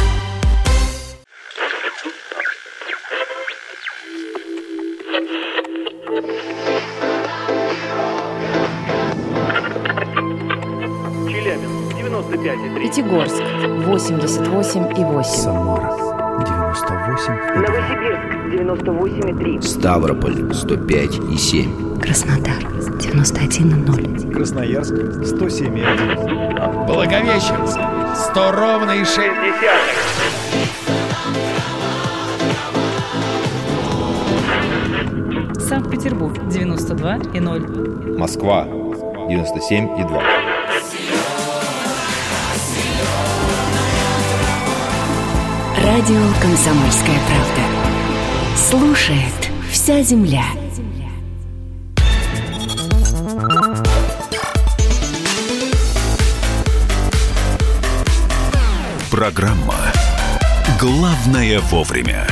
[11.27, 12.81] Челябинск, 95,3.
[12.81, 15.23] Пятигорск, 88,8.
[15.23, 16.08] Самара,
[16.45, 17.33] 98.
[17.55, 19.61] Новосибирск, 98,3.
[19.61, 21.99] Ставрополь, 105,7.
[21.99, 22.63] Краснодар,
[22.99, 24.31] 91,0.
[24.33, 26.85] Красноярск, 107,1.
[26.87, 27.79] Благовещенск,
[28.31, 29.19] 100 ровно и 6
[35.59, 38.17] Санкт-Петербург, 92,0.
[38.17, 40.58] Москва, 97,2.
[45.89, 48.55] Радио «Комсомольская правда».
[48.55, 50.45] Слушает вся земля.
[59.09, 59.73] Программа
[60.79, 62.27] «Главное вовремя».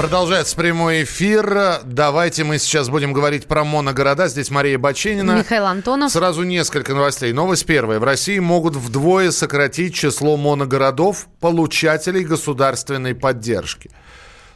[0.00, 1.82] Продолжается прямой эфир.
[1.84, 4.28] Давайте мы сейчас будем говорить про моногорода.
[4.28, 5.32] Здесь Мария Баченина.
[5.32, 6.10] Михаил Антонов.
[6.10, 7.34] Сразу несколько новостей.
[7.34, 7.98] Новость первая.
[7.98, 13.90] В России могут вдвое сократить число моногородов, получателей государственной поддержки.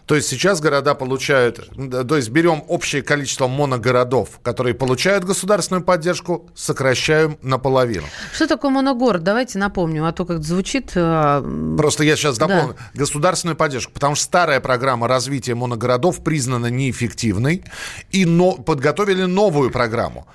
[0.06, 1.70] То есть сейчас города получают,
[2.08, 8.04] то есть берем общее количество моногородов, которые получают государственную поддержку, сокращаем наполовину.
[8.34, 9.22] Что такое моногород?
[9.22, 10.92] Давайте напомню, а то как звучит...
[10.94, 11.42] Э,
[11.78, 12.74] Просто я сейчас напомню.
[12.74, 13.00] Да.
[13.00, 17.64] Государственную поддержку, потому что старая программа развития моногородов признана неэффективной,
[18.10, 20.26] и но, подготовили новую программу.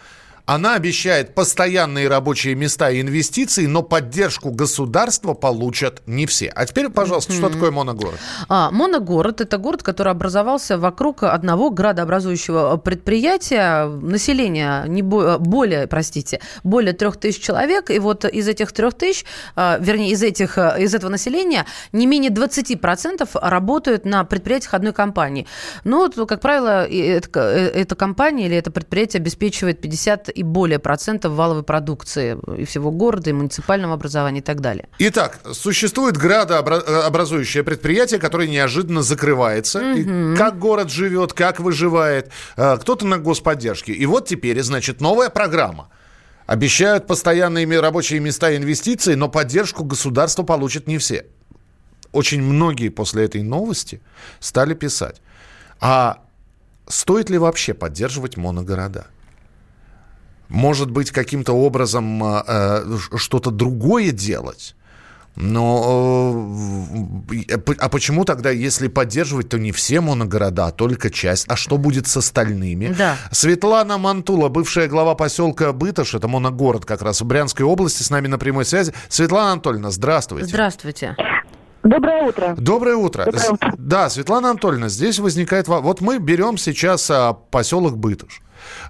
[0.49, 6.47] Она обещает постоянные рабочие места и инвестиции, но поддержку государства получат не все.
[6.47, 7.37] А теперь, пожалуйста, mm-hmm.
[7.37, 8.15] что такое моногород?
[8.47, 13.85] А, моногород– это город, который образовался вокруг одного градообразующего предприятия.
[13.85, 17.91] Население не бо- более, простите, более трех тысяч человек.
[17.91, 22.31] И вот из этих трех тысяч, а, вернее, из, этих, из этого населения не менее
[22.31, 25.45] 20% работают на предприятиях одной компании.
[25.83, 31.33] Ну, вот, как правило, это, эта компания или это предприятие обеспечивает 50 и более процентов
[31.33, 34.87] валовой продукции и всего города, и муниципального образования и так далее.
[34.97, 39.79] Итак, существует градообразующее предприятие, которое неожиданно закрывается.
[39.79, 40.37] Угу.
[40.37, 42.31] как город живет, как выживает.
[42.55, 43.91] А, кто-то на господдержке.
[43.91, 45.89] И вот теперь, значит, новая программа.
[46.45, 51.25] Обещают постоянные рабочие места и инвестиции, но поддержку государства получат не все.
[52.13, 53.99] Очень многие после этой новости
[54.39, 55.21] стали писать.
[55.81, 56.23] А
[56.87, 59.07] стоит ли вообще поддерживать моногорода?
[60.49, 64.75] Может быть, каким-то образом э, э что-то другое делать.
[65.35, 66.49] Но
[67.31, 71.45] э, а почему тогда, если поддерживать, то не все моногорода, а только часть?
[71.47, 72.93] А что будет с остальными?
[72.97, 73.15] Да.
[73.31, 78.27] Светлана Мантула, бывшая глава поселка Бытыш, это моногород как раз в Брянской области, с нами
[78.27, 78.93] на прямой связи.
[79.07, 80.47] Светлана Анатольевна, здравствуйте.
[80.47, 81.15] Здравствуйте.
[81.83, 82.55] Доброе утро.
[82.57, 83.25] Доброе утро.
[83.25, 83.73] Доброе утро.
[83.77, 85.69] Да, Светлана Анатольевна, здесь возникает...
[85.69, 88.41] Вот мы берем сейчас а, поселок Бытыш.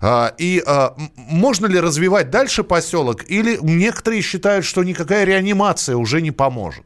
[0.02, 3.24] А, и а, можно ли развивать дальше поселок?
[3.28, 6.86] Или некоторые считают, что никакая реанимация уже не поможет?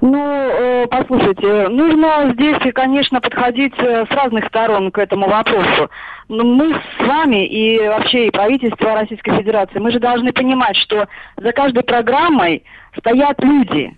[0.00, 5.90] Ну, э, послушайте, нужно здесь, конечно, подходить э, с разных сторон к этому вопросу.
[6.28, 11.06] Но мы с вами и вообще и правительство Российской Федерации, мы же должны понимать, что
[11.36, 12.62] за каждой программой
[12.98, 13.96] стоят люди.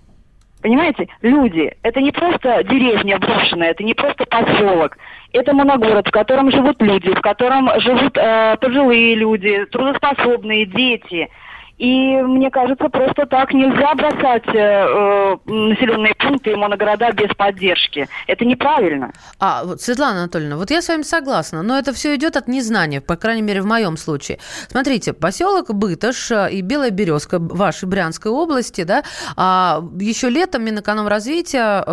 [0.63, 1.73] Понимаете, люди.
[1.83, 4.97] Это не просто деревня брошенная, это не просто поселок.
[5.33, 11.29] Это моногород, в котором живут люди, в котором живут э, пожилые люди, трудоспособные, дети–
[11.79, 18.09] и мне кажется, просто так нельзя бросать э, э, населенные пункты и моногорода без поддержки.
[18.27, 19.13] Это неправильно.
[19.39, 23.01] А, вот, Светлана Анатольевна, вот я с вами согласна, но это все идет от незнания,
[23.01, 24.41] по крайней мере, в моем случае.
[24.69, 29.05] Смотрите, поселок Бытыш э, и Белая Березка вашей Брянской области, да,
[29.37, 31.85] а еще летом Минэкономразвития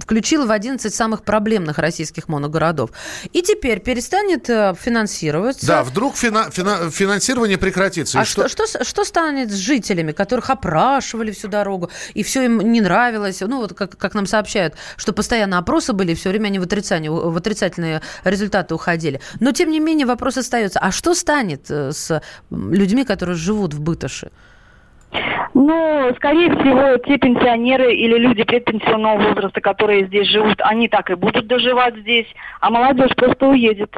[0.00, 2.90] включил в 11 самых проблемных российских моногородов.
[3.32, 5.66] И теперь перестанет э, финансироваться.
[5.66, 8.20] Да, вдруг фина- фина- финансирование прекратится.
[8.20, 12.80] А что, что, что станет с жителями, которых опрашивали всю дорогу, и все им не
[12.80, 13.40] нравилось?
[13.40, 16.62] Ну, вот как, как нам сообщают, что постоянно опросы были, и все время они в,
[16.62, 19.20] отрицание, в отрицательные результаты уходили.
[19.40, 20.78] Но, тем не менее, вопрос остается.
[20.80, 24.30] А что станет э, с людьми, которые живут в Быташе?
[25.54, 31.14] Ну, скорее всего, те пенсионеры или люди предпенсионного возраста, которые здесь живут, они так и
[31.14, 32.26] будут доживать здесь,
[32.60, 33.94] а молодежь просто уедет.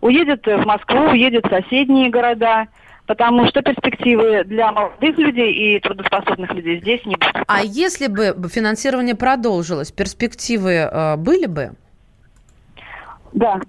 [0.00, 2.68] Уедет в Москву, уедет в соседние города
[3.10, 7.44] потому что перспективы для молодых людей и трудоспособных людей здесь не будут.
[7.48, 11.72] А если бы финансирование продолжилось, перспективы э, были бы?
[13.32, 13.60] Да,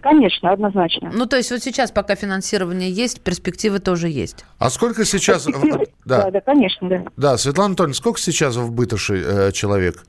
[0.00, 1.10] Конечно, однозначно.
[1.12, 4.44] Ну, то есть вот сейчас, пока финансирование есть, перспективы тоже есть.
[4.58, 5.44] А сколько сейчас...
[5.44, 6.22] Да.
[6.22, 7.02] да, да, конечно, да.
[7.16, 10.04] Да, Светлана Анатольевна, сколько сейчас в Бытыше э, человек?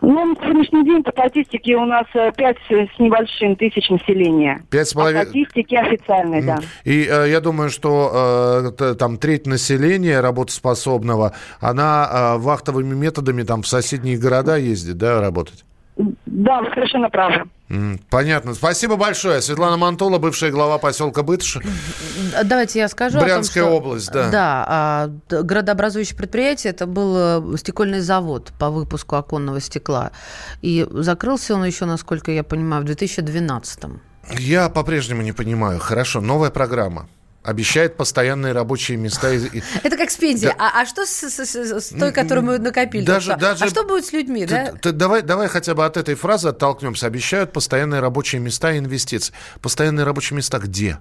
[0.00, 2.36] Ну, на сегодняшний день по статистике у нас 5
[2.70, 4.62] э, с небольшим тысяч населения.
[4.70, 5.24] Пять с половиной...
[5.24, 6.58] По статистике официальной, да.
[6.84, 13.62] И э, я думаю, что э, там треть населения работоспособного, она э, вахтовыми методами там
[13.62, 15.64] в соседние города ездит, да, работать?
[16.26, 17.48] Да, вы совершенно правы.
[18.10, 18.54] Понятно.
[18.54, 19.40] Спасибо большое.
[19.40, 21.58] Светлана Мантула, бывшая глава поселка Бытыш.
[22.44, 23.18] Давайте я скажу.
[23.18, 24.30] Брянская о том, что, область, да.
[24.30, 24.64] Да.
[24.68, 30.12] А, городообразующее предприятие это был э, стекольный завод по выпуску оконного стекла.
[30.60, 33.84] И закрылся он еще, насколько я понимаю, в 2012
[34.38, 35.78] Я по-прежнему не понимаю.
[35.78, 37.08] Хорошо, новая программа.
[37.42, 39.28] Обещает постоянные рабочие места.
[39.82, 40.52] Это как с пенсией.
[40.52, 40.56] Да.
[40.58, 43.04] А, а что с, с, с, с той, которую мы накопили?
[43.04, 43.64] Даже, даже...
[43.64, 44.46] А что будет с людьми?
[44.46, 44.72] Ты, да?
[44.80, 47.06] ты, давай, давай хотя бы от этой фразы оттолкнемся.
[47.06, 49.34] Обещают постоянные рабочие места и инвестиции.
[49.60, 50.98] Постоянные рабочие места где?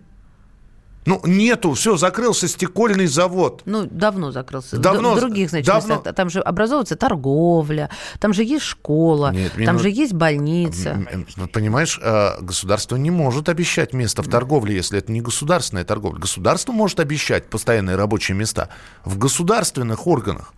[1.06, 3.64] Ну, нету, все, закрылся стекольный завод.
[3.66, 4.78] Ну, давно закрылся.
[4.78, 5.16] Давно.
[5.16, 5.96] В других, значит, давно...
[5.96, 6.16] местах.
[6.16, 11.04] Там же образовывается торговля, там же есть школа, Нет, там же есть больница.
[11.52, 16.20] Понимаешь, э, государство не может обещать место в торговле, если это не государственная торговля.
[16.20, 18.70] Государство может обещать постоянные рабочие места
[19.04, 20.54] в государственных органах.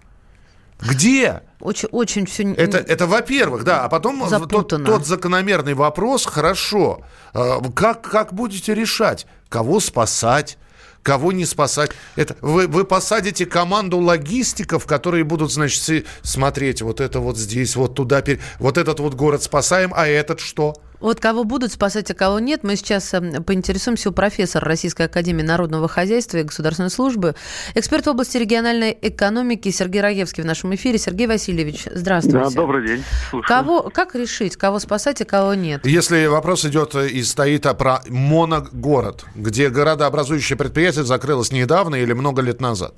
[0.82, 1.42] Где?
[1.60, 2.54] Очень, очень все...
[2.54, 3.84] Это, это во-первых, да.
[3.84, 7.02] А потом тот, тот закономерный вопрос, хорошо,
[7.34, 9.26] э, как, как будете решать?
[9.50, 10.58] Кого спасать?
[11.04, 11.92] кого не спасать.
[12.16, 17.96] Это вы, вы посадите команду логистиков, которые будут, значит, смотреть вот это вот здесь, вот
[17.96, 18.24] туда,
[18.58, 20.76] вот этот вот город спасаем, а этот что?
[21.04, 25.42] Вот кого будут спасать, а кого нет, мы сейчас эм, поинтересуемся у профессора Российской Академии
[25.42, 27.36] Народного Хозяйства и Государственной Службы,
[27.76, 30.98] эксперт в области региональной экономики Сергей Раевский в нашем эфире.
[30.98, 32.40] Сергей Васильевич, здравствуйте.
[32.40, 33.04] Да, добрый день.
[33.30, 33.50] Слушаю.
[33.50, 35.86] Кого, как решить, кого спасать, а кого нет?
[35.86, 42.62] Если вопрос идет и стоит про моногород, где городообразующее предприятие закрылось недавно или много лет
[42.62, 42.94] назад?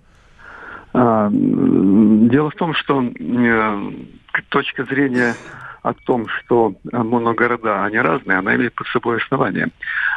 [0.94, 3.92] А, дело в том, что э,
[4.50, 5.34] точка зрения
[5.86, 9.68] о том, что э, моногорода, они разные, она имеет под собой основание.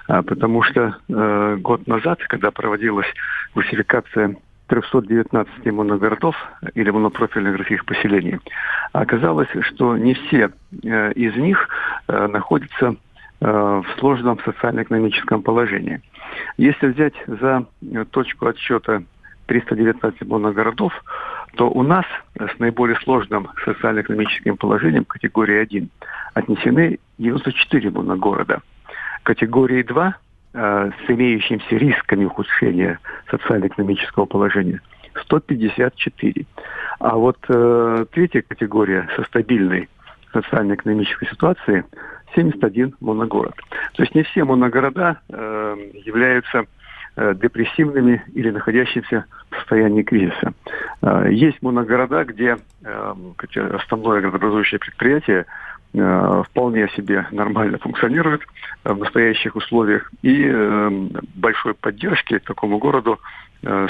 [0.07, 3.07] А, потому что э, год назад, когда проводилась
[3.52, 4.37] классификация
[4.68, 6.37] 319 моногородов
[6.74, 8.38] или монопрофильных городских поселений,
[8.92, 10.50] оказалось, что не все
[10.83, 11.68] э, из них
[12.09, 12.96] находятся
[13.40, 16.00] в сложном социально-экономическом положении.
[16.57, 17.66] Если взять за
[18.11, 19.04] точку отсчета
[19.46, 20.92] 319 моногородов,
[21.59, 22.05] то у нас
[22.38, 25.90] с наиболее сложным социально-экономическим положением категории 1
[26.35, 28.61] отнесены 94 моногорода.
[29.25, 30.14] Категории 2
[30.55, 34.81] э, с имеющимися рисками ухудшения социально-экономического положения
[35.25, 36.47] 154.
[37.01, 39.88] А вот э, третья категория со стабильной
[40.33, 41.83] социально-экономической ситуацией
[42.37, 43.57] 71 моногород.
[43.94, 46.66] То есть не все моногорода э, являются
[47.35, 50.52] депрессивными или находящимися в состоянии кризиса.
[51.02, 53.14] Э, есть моногорода, где э,
[53.74, 55.46] основное градообразующее предприятие
[55.90, 58.42] вполне себе нормально функционирует
[58.85, 60.46] в настоящих условиях, и
[61.35, 63.18] большой поддержки такому городу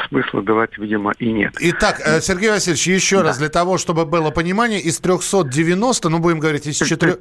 [0.08, 1.54] смысла давать, видимо, и нет.
[1.60, 3.24] Итак, Сергей Васильевич, еще да.
[3.24, 7.18] раз, для того, чтобы было понимание, из 390, ну, будем говорить, из 4...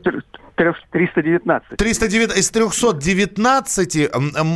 [0.57, 1.77] 319.
[1.77, 4.09] 309, из 319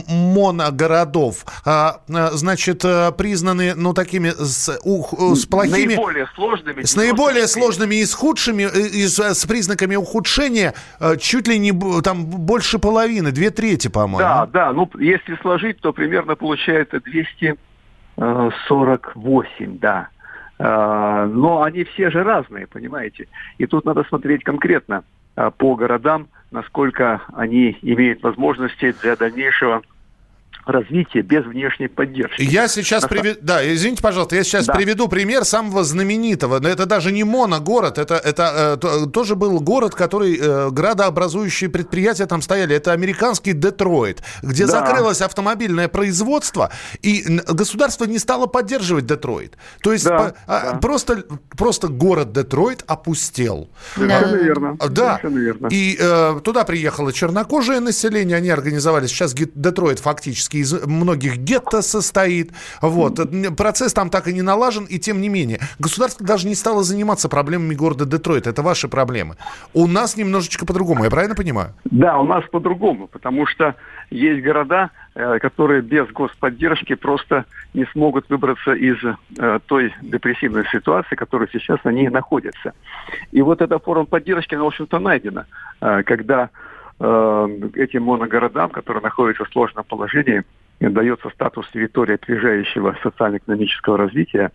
[0.09, 5.95] моногородов, а, а, значит, э, признаны, ну, такими с, э, с плохими...
[5.95, 6.81] Наиболее сложными.
[6.81, 10.73] С наиболее сложными и с худшими, э, и с, с признаками ухудшения
[11.19, 14.19] чуть ли не там больше половины, две трети, по-моему.
[14.19, 16.99] Да, да, ну, если сложить, то примерно получается
[18.21, 20.09] 248, да.
[20.59, 23.27] Но они все же разные, понимаете?
[23.57, 25.03] И тут надо смотреть конкретно.
[25.35, 29.81] Э, по городам, насколько они имеют возможности для дальнейшего
[30.65, 32.41] развития без внешней поддержки.
[32.41, 34.73] Я сейчас приведу, да, извините, пожалуйста, я сейчас да.
[34.73, 39.95] приведу пример самого знаменитого, но это даже не моногород, это, это э, тоже был город,
[39.95, 44.71] который, э, градообразующие предприятия там стояли, это американский Детройт, где да.
[44.71, 46.71] закрылось автомобильное производство,
[47.01, 49.57] и государство не стало поддерживать Детройт.
[49.81, 50.77] То есть да, по, а, да.
[50.77, 51.23] просто,
[51.57, 53.69] просто город Детройт опустел.
[53.95, 54.37] Совершенно да.
[54.37, 54.77] верно.
[54.89, 55.67] Да, Совершенно верно.
[55.71, 61.81] и э, туда приехало чернокожее население, они организовали, сейчас Детройт фактически практически из многих гетто
[61.81, 62.51] состоит.
[62.81, 63.19] Вот.
[63.57, 65.59] Процесс там так и не налажен, и тем не менее.
[65.79, 68.47] Государство даже не стало заниматься проблемами города Детройт.
[68.47, 69.35] Это ваши проблемы.
[69.73, 71.73] У нас немножечко по-другому, я правильно понимаю?
[71.85, 73.75] Да, у нас по-другому, потому что
[74.11, 81.15] есть города, э, которые без господдержки просто не смогут выбраться из э, той депрессивной ситуации,
[81.15, 82.73] в которой сейчас они находятся.
[83.31, 85.45] И вот эта форма поддержки, она, в общем-то, найдена,
[85.81, 86.49] э, когда
[87.75, 90.43] этим моногородам, которые находятся в сложном положении,
[90.79, 94.51] дается статус территории опережающего социально-экономического развития,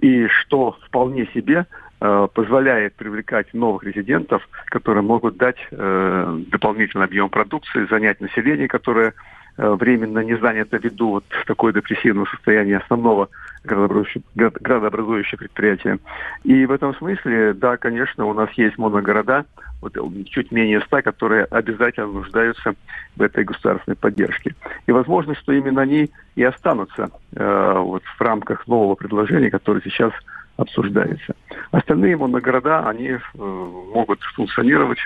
[0.00, 1.66] и что вполне себе
[2.00, 9.12] э, позволяет привлекать новых резидентов, которые могут дать э, дополнительный объем продукции, занять население, которое
[9.12, 9.16] Э,
[9.56, 13.28] временно не занято ввиду вот такое депрессивного состояния основного
[13.64, 15.98] градообразующего, градообразующего предприятия.
[16.44, 19.44] И в этом смысле, да, конечно, у нас есть моногорода,
[19.80, 19.96] вот,
[20.26, 22.74] чуть менее ста, которые обязательно нуждаются
[23.16, 24.54] в этой государственной поддержке.
[24.86, 30.12] И возможно, что именно они и останутся э, вот, в рамках нового предложения, которое сейчас
[30.56, 31.34] обсуждается.
[31.70, 34.98] Остальные моногорода, они э, могут функционировать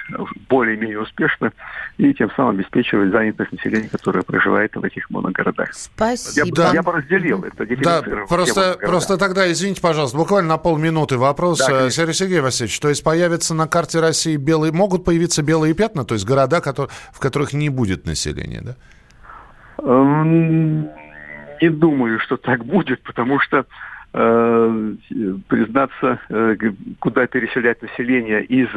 [0.49, 1.53] более-менее успешно
[1.99, 5.73] и тем самым обеспечивать занятость населения, которое проживает в этих моногородах.
[5.73, 6.47] Спасибо.
[6.49, 6.71] Я, Да.
[6.75, 11.59] я бы разделил это, Да, просто, просто тогда, извините, пожалуйста, буквально на полминуты вопрос.
[11.59, 11.91] Да, Э, конечно.
[11.91, 16.15] Сергей Сергей Васильевич, то есть появятся на карте России белые, могут появиться белые пятна, то
[16.15, 18.77] есть города, которые, в которых не будет населения, да?
[19.79, 20.89] Эм,
[21.63, 23.65] Не думаю, что так будет, потому что
[24.17, 26.57] признаться, э,
[27.01, 28.69] куда переселять население из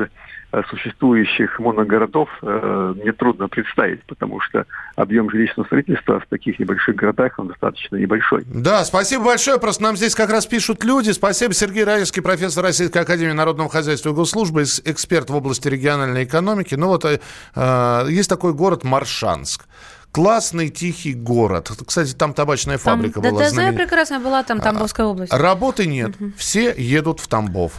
[0.52, 4.66] э, существующих моногородов, э, мне трудно представить, потому что
[4.98, 8.44] объем жилищного строительства в таких небольших городах он достаточно небольшой.
[8.48, 9.60] Да, спасибо большое.
[9.60, 11.12] Просто нам здесь как раз пишут люди.
[11.12, 16.76] Спасибо, Сергей Раевский, профессор Российской Академии Народного Хозяйства и Госслужбы, эксперт в области региональной экономики.
[16.76, 17.22] Ну вот э,
[17.56, 19.68] э, есть такой город Маршанск.
[20.12, 21.72] Классный, тихий город.
[21.86, 23.84] Кстати, там табачная Там фабрика была ДТЗ знаменита.
[23.84, 25.32] прекрасная была, там Тамбовская область.
[25.32, 26.14] Работы нет.
[26.36, 27.74] Все едут в Тамбов.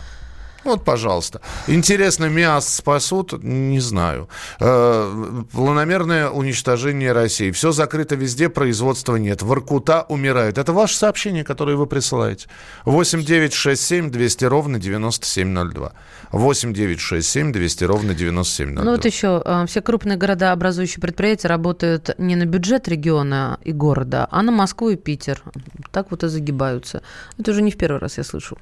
[0.65, 1.41] Вот, пожалуйста.
[1.67, 3.33] Интересно, мясо спасут?
[3.43, 4.29] Не знаю.
[4.59, 7.51] Э, планомерное уничтожение России.
[7.51, 9.43] Все закрыто везде, производства нет.
[9.43, 10.59] Воркута умирают.
[10.59, 12.49] Это ваше сообщение, которое вы присылаете.
[12.85, 15.93] 8 9 6 7 200 ровно 9702.
[16.33, 18.85] 8 9 6 7 200 ровно 9702.
[18.85, 23.73] Ну вот еще, э, все крупные города, образующие предприятия, работают не на бюджет региона и
[23.73, 25.43] города, а на Москву и Питер.
[25.91, 27.03] Так вот и загибаются.
[27.39, 28.59] Это уже не в первый раз я слышу.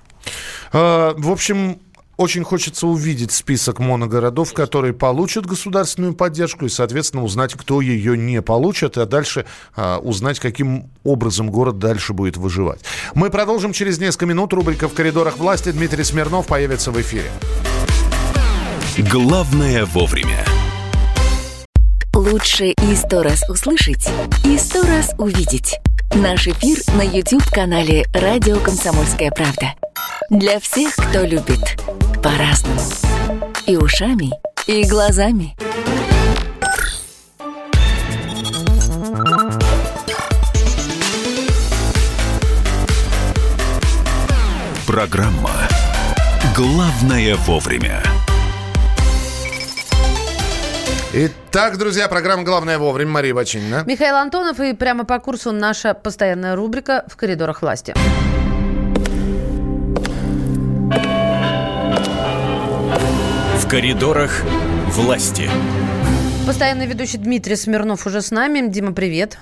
[0.72, 1.80] Э, В общем,
[2.18, 8.42] очень хочется увидеть список моногородов, которые получат государственную поддержку, и, соответственно, узнать, кто ее не
[8.42, 12.80] получит, а дальше а, узнать, каким образом город дальше будет выживать.
[13.14, 14.52] Мы продолжим через несколько минут.
[14.52, 15.70] Рубрика «В коридорах власти».
[15.70, 17.30] Дмитрий Смирнов появится в эфире.
[18.98, 20.44] Главное вовремя.
[22.14, 24.10] Лучше и сто раз услышать,
[24.44, 25.78] и сто раз увидеть.
[26.14, 29.74] Наш эфир на YouTube-канале «Радио Комсомольская правда».
[30.30, 31.78] Для всех, кто любит
[32.38, 32.80] по-разному.
[33.66, 34.30] И ушами,
[34.66, 35.56] и глазами.
[44.86, 45.50] Программа
[46.56, 48.02] «Главное вовремя».
[51.12, 53.10] Итак, друзья, программа «Главное вовремя».
[53.10, 53.82] Мария Бачинина.
[53.86, 57.94] Михаил Антонов и прямо по курсу наша постоянная рубрика «В коридорах власти».
[63.68, 64.44] В коридорах
[64.92, 65.50] власти.
[66.46, 68.66] Постоянный ведущий Дмитрий Смирнов уже с нами.
[68.66, 69.36] Дима, привет.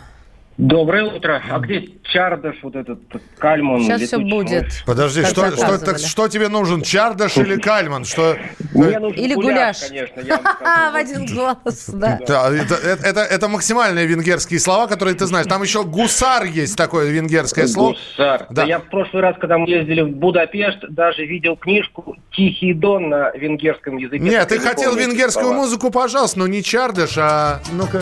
[0.59, 1.43] Доброе утро.
[1.51, 2.99] А где Чардаш, вот этот
[3.39, 3.83] Кальман?
[3.83, 4.65] Сейчас все будет.
[4.65, 4.85] мышь?
[4.87, 8.07] Подожди, что, что, так, что тебе нужен, Чардаш или Кальман?
[8.07, 8.39] Что,
[8.73, 10.23] Мне нужен Или гуляш, конечно.
[10.65, 12.19] А, в один голос, да.
[12.27, 15.47] Да, это, это, это- это максимальные венгерские слова, которые ты знаешь.
[15.47, 17.93] Там еще гусар есть такое венгерское слово.
[17.93, 18.47] Гусар.
[18.49, 18.65] Да.
[18.65, 23.31] Я в прошлый раз, когда мы ездили в Будапешт, даже видел книжку «Тихий дон» на
[23.33, 24.25] венгерском языке.
[24.25, 25.61] Нет, ты хотел венгерскую слова.
[25.61, 27.61] музыку, пожалуйста, но не Чардаш, а...
[27.73, 28.01] Ну-ка.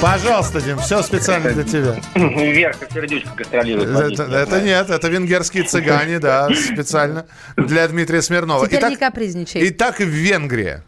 [0.00, 1.96] Пожалуйста, Дим, все специально для тебя.
[2.14, 3.88] Вверх, как сердечко гастролирует.
[3.88, 7.26] Это, это нет, это венгерские цыгане, да, специально
[7.56, 8.66] для Дмитрия Смирнова.
[8.66, 9.68] Теперь Итак, не капризничай.
[9.68, 10.82] итак, в Венгрии.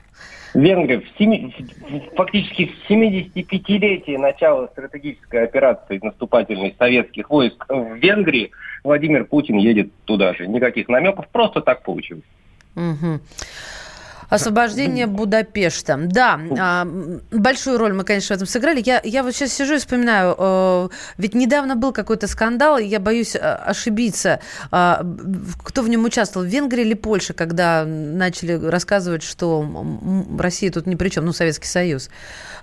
[0.55, 1.53] Венгрия в семи-
[2.17, 8.53] фактически в 75-летие начала стратегической операции наступательной советских войск в Венгрии
[8.85, 10.47] Владимир Путин едет туда же.
[10.47, 12.25] Никаких намеков, просто так получилось.
[12.75, 13.21] Мгм.
[14.31, 15.99] Освобождение Будапешта.
[16.01, 16.87] Да, а,
[17.31, 18.83] большую роль мы, конечно, в этом сыграли.
[18.85, 23.01] Я, я вот сейчас сижу и вспоминаю, э, ведь недавно был какой-то скандал, и я
[23.01, 25.05] боюсь э, ошибиться, а,
[25.65, 29.67] кто в нем участвовал, в Венгрии или Польше, когда начали рассказывать, что
[30.39, 32.09] Россия тут ни при чем, ну, Советский Союз.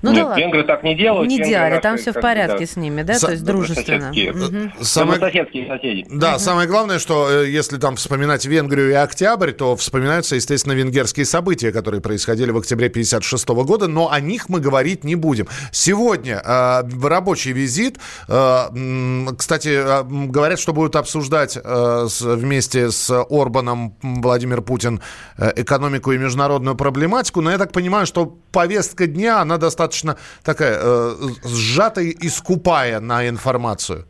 [0.01, 0.41] Ну Нет, да ладно.
[0.41, 1.27] венгры так не делают.
[1.27, 2.65] Не делали, там все в порядке да.
[2.65, 4.11] с ними, да, Са- то есть дружественно.
[4.13, 4.33] Добрососедские.
[4.33, 4.73] Мгм.
[4.81, 6.05] Самое- Добрососедские соседи.
[6.11, 11.25] Да, самое главное, что э, если там вспоминать Венгрию и Октябрь, то вспоминаются, естественно, венгерские
[11.25, 15.47] события, которые происходили в октябре 1956 года, но о них мы говорить не будем.
[15.71, 17.97] Сегодня э, рабочий визит,
[18.27, 25.01] э, кстати, э, говорят, что будут обсуждать э, с- вместе с Орбаном Владимир Путин
[25.37, 30.77] э, экономику и международную проблематику, но я так понимаю, что повестка дня, она достаточно такая
[30.81, 34.05] э, сжатая и скупая на информацию.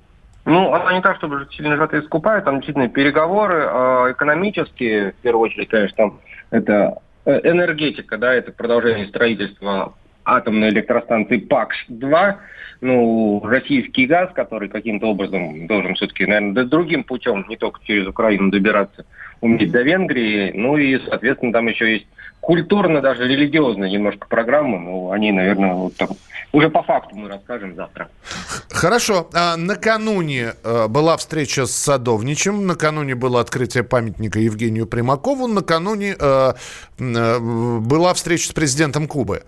[0.45, 5.15] Ну, она не так, чтобы сильно сжато и скупая, там действительно переговоры э, экономические, в
[5.15, 6.19] первую очередь, конечно, там
[6.51, 12.35] это энергетика, да, это продолжение строительства атомной электростанции ПАКС-2,
[12.81, 18.51] ну, российский газ, который каким-то образом должен все-таки, наверное, другим путем, не только через Украину
[18.51, 19.05] добираться,
[19.41, 20.51] уметь до Венгрии.
[20.53, 22.07] Ну и, соответственно, там еще есть
[22.39, 24.79] культурно, даже религиозная немножко программа.
[24.79, 26.09] Ну, они, наверное, вот там
[26.53, 28.09] уже по факту мы расскажем завтра.
[28.69, 29.29] Хорошо.
[29.33, 36.53] А, накануне э, была встреча с Садовничем, накануне было открытие памятника Евгению Примакову, накануне э,
[36.99, 39.43] э, была встреча с президентом Кубы.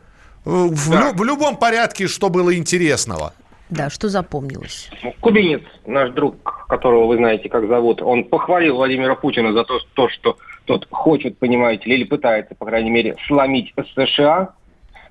[0.45, 1.11] В, да.
[1.13, 3.33] в любом порядке, что было интересного?
[3.69, 4.89] Да, что запомнилось?
[5.19, 10.09] Кубинец, наш друг, которого вы знаете, как зовут, он похвалил Владимира Путина за то, то
[10.09, 14.53] что тот хочет, понимаете ли, или пытается, по крайней мере, сломить США.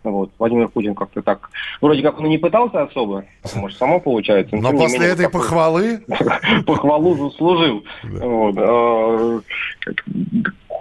[0.05, 0.31] Вот.
[0.39, 1.51] Владимир Путин как-то так...
[1.81, 3.25] Вроде как он и не пытался особо,
[3.57, 4.57] может, само получается.
[4.57, 6.01] Но, но после менее, этой похвалы...
[6.67, 7.85] Похвалу заслужил.
[8.05, 9.41] А,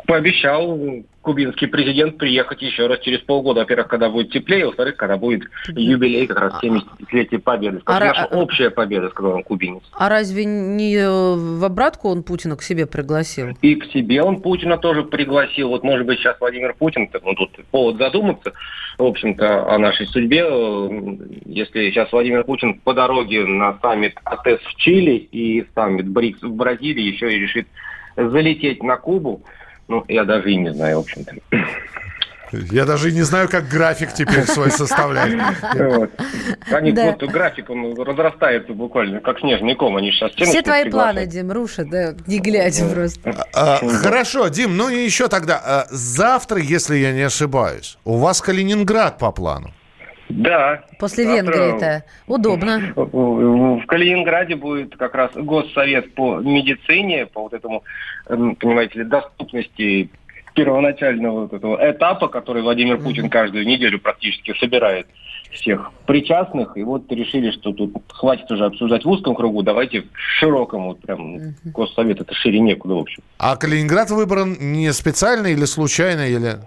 [0.06, 0.80] пообещал
[1.28, 3.60] кубинский президент приехать еще раз через полгода.
[3.60, 7.82] Во-первых, когда будет теплее, во-вторых, когда будет юбилей как раз 70-летия победы.
[7.84, 8.38] А наша а...
[8.38, 9.84] общая победа, сказал он кубинец.
[9.92, 13.50] А разве не э, в обратку он Путина к себе пригласил?
[13.62, 15.68] И к себе он Путина тоже пригласил.
[15.68, 18.54] Вот, может быть, сейчас Владимир Путин, ну, тут повод задуматься,
[18.98, 20.46] в общем-то, о нашей судьбе.
[21.44, 26.56] Если сейчас Владимир Путин по дороге на саммит АТЭС в Чили и саммит БРИКС в
[26.56, 27.68] Бразилии еще и решит
[28.16, 29.44] залететь на Кубу,
[29.88, 31.36] ну, я даже и не знаю, в общем-то.
[32.72, 35.34] Я даже и не знаю, как график теперь свой составлять.
[36.72, 39.98] Они вот график, он разрастается буквально, как снежный ком.
[39.98, 43.48] Они сейчас Все твои планы, Дим, рушат, да, не глядя просто.
[43.54, 45.62] А, хорошо, Дим, ну и еще тогда.
[45.64, 49.74] А, завтра, если я не ошибаюсь, у вас Калининград по плану.
[50.30, 50.84] Да.
[51.00, 52.04] После Венгрии-то.
[52.28, 52.94] Удобно.
[52.96, 57.84] В Калининграде будет как раз госсовет по медицине, по вот этому,
[58.28, 60.10] эм, понимаете ли, доступности
[60.54, 65.08] первоначального вот этого этапа, который Владимир Путин каждую неделю практически собирает
[65.52, 70.08] всех причастных, и вот решили, что тут хватит уже обсуждать в узком кругу, давайте в
[70.40, 73.24] широком, вот прям госсовет, это шире некуда, в общем.
[73.38, 76.58] А Калининград выбран не специально или случайно, или...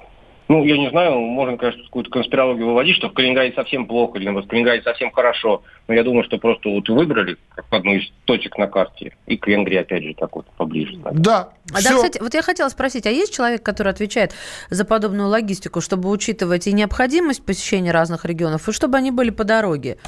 [0.51, 4.29] Ну, я не знаю, можно, конечно, какую-то конспирологию выводить, что в Калининграде совсем плохо, или
[4.29, 5.63] в Калининграде совсем хорошо.
[5.87, 9.13] Но я думаю, что просто вот выбрали как одну из точек на карте.
[9.29, 10.99] И к Венгрии, опять же, так вот поближе.
[11.05, 11.21] Так.
[11.21, 11.51] Да.
[11.73, 11.91] А все.
[11.91, 14.35] да, кстати, вот я хотела спросить, а есть человек, который отвечает
[14.71, 19.45] за подобную логистику, чтобы учитывать и необходимость посещения разных регионов, и чтобы они были по
[19.45, 19.99] дороге?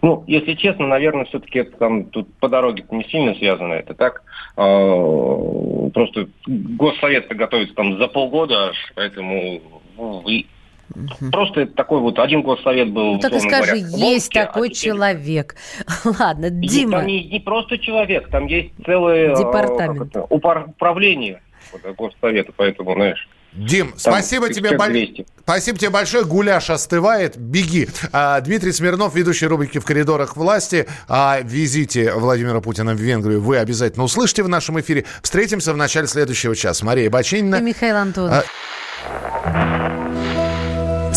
[0.00, 3.74] Ну, если честно, наверное, все-таки это там тут по дороге не сильно связано.
[3.74, 4.22] Это так.
[4.56, 9.60] Э, просто госсовет готовится там за полгода аж, поэтому
[11.30, 13.14] Просто такой вот один госсовет был.
[13.14, 14.90] Ну, так и скажи, говоря, есть Волске, такой а теперь...
[14.90, 15.56] человек.
[16.18, 16.98] Ладно, Дима.
[16.98, 20.10] Там не, не просто человек, там есть целое Департамент.
[20.10, 21.40] Это, управление
[21.96, 23.28] госсовета, поэтому, знаешь.
[23.52, 24.86] Дим, Там спасибо тебе, бо...
[25.42, 26.24] спасибо тебе большое.
[26.24, 27.36] Гуляш остывает.
[27.36, 27.86] Беги.
[28.10, 30.88] А, Дмитрий Смирнов, ведущий рубрики «В коридорах власти».
[31.06, 35.04] О визите Владимира Путина в Венгрию вы обязательно услышите в нашем эфире.
[35.22, 36.82] Встретимся в начале следующего часа.
[36.86, 37.56] Мария Бачинина.
[37.56, 38.42] И Михаил Антонов.
[39.44, 39.81] А...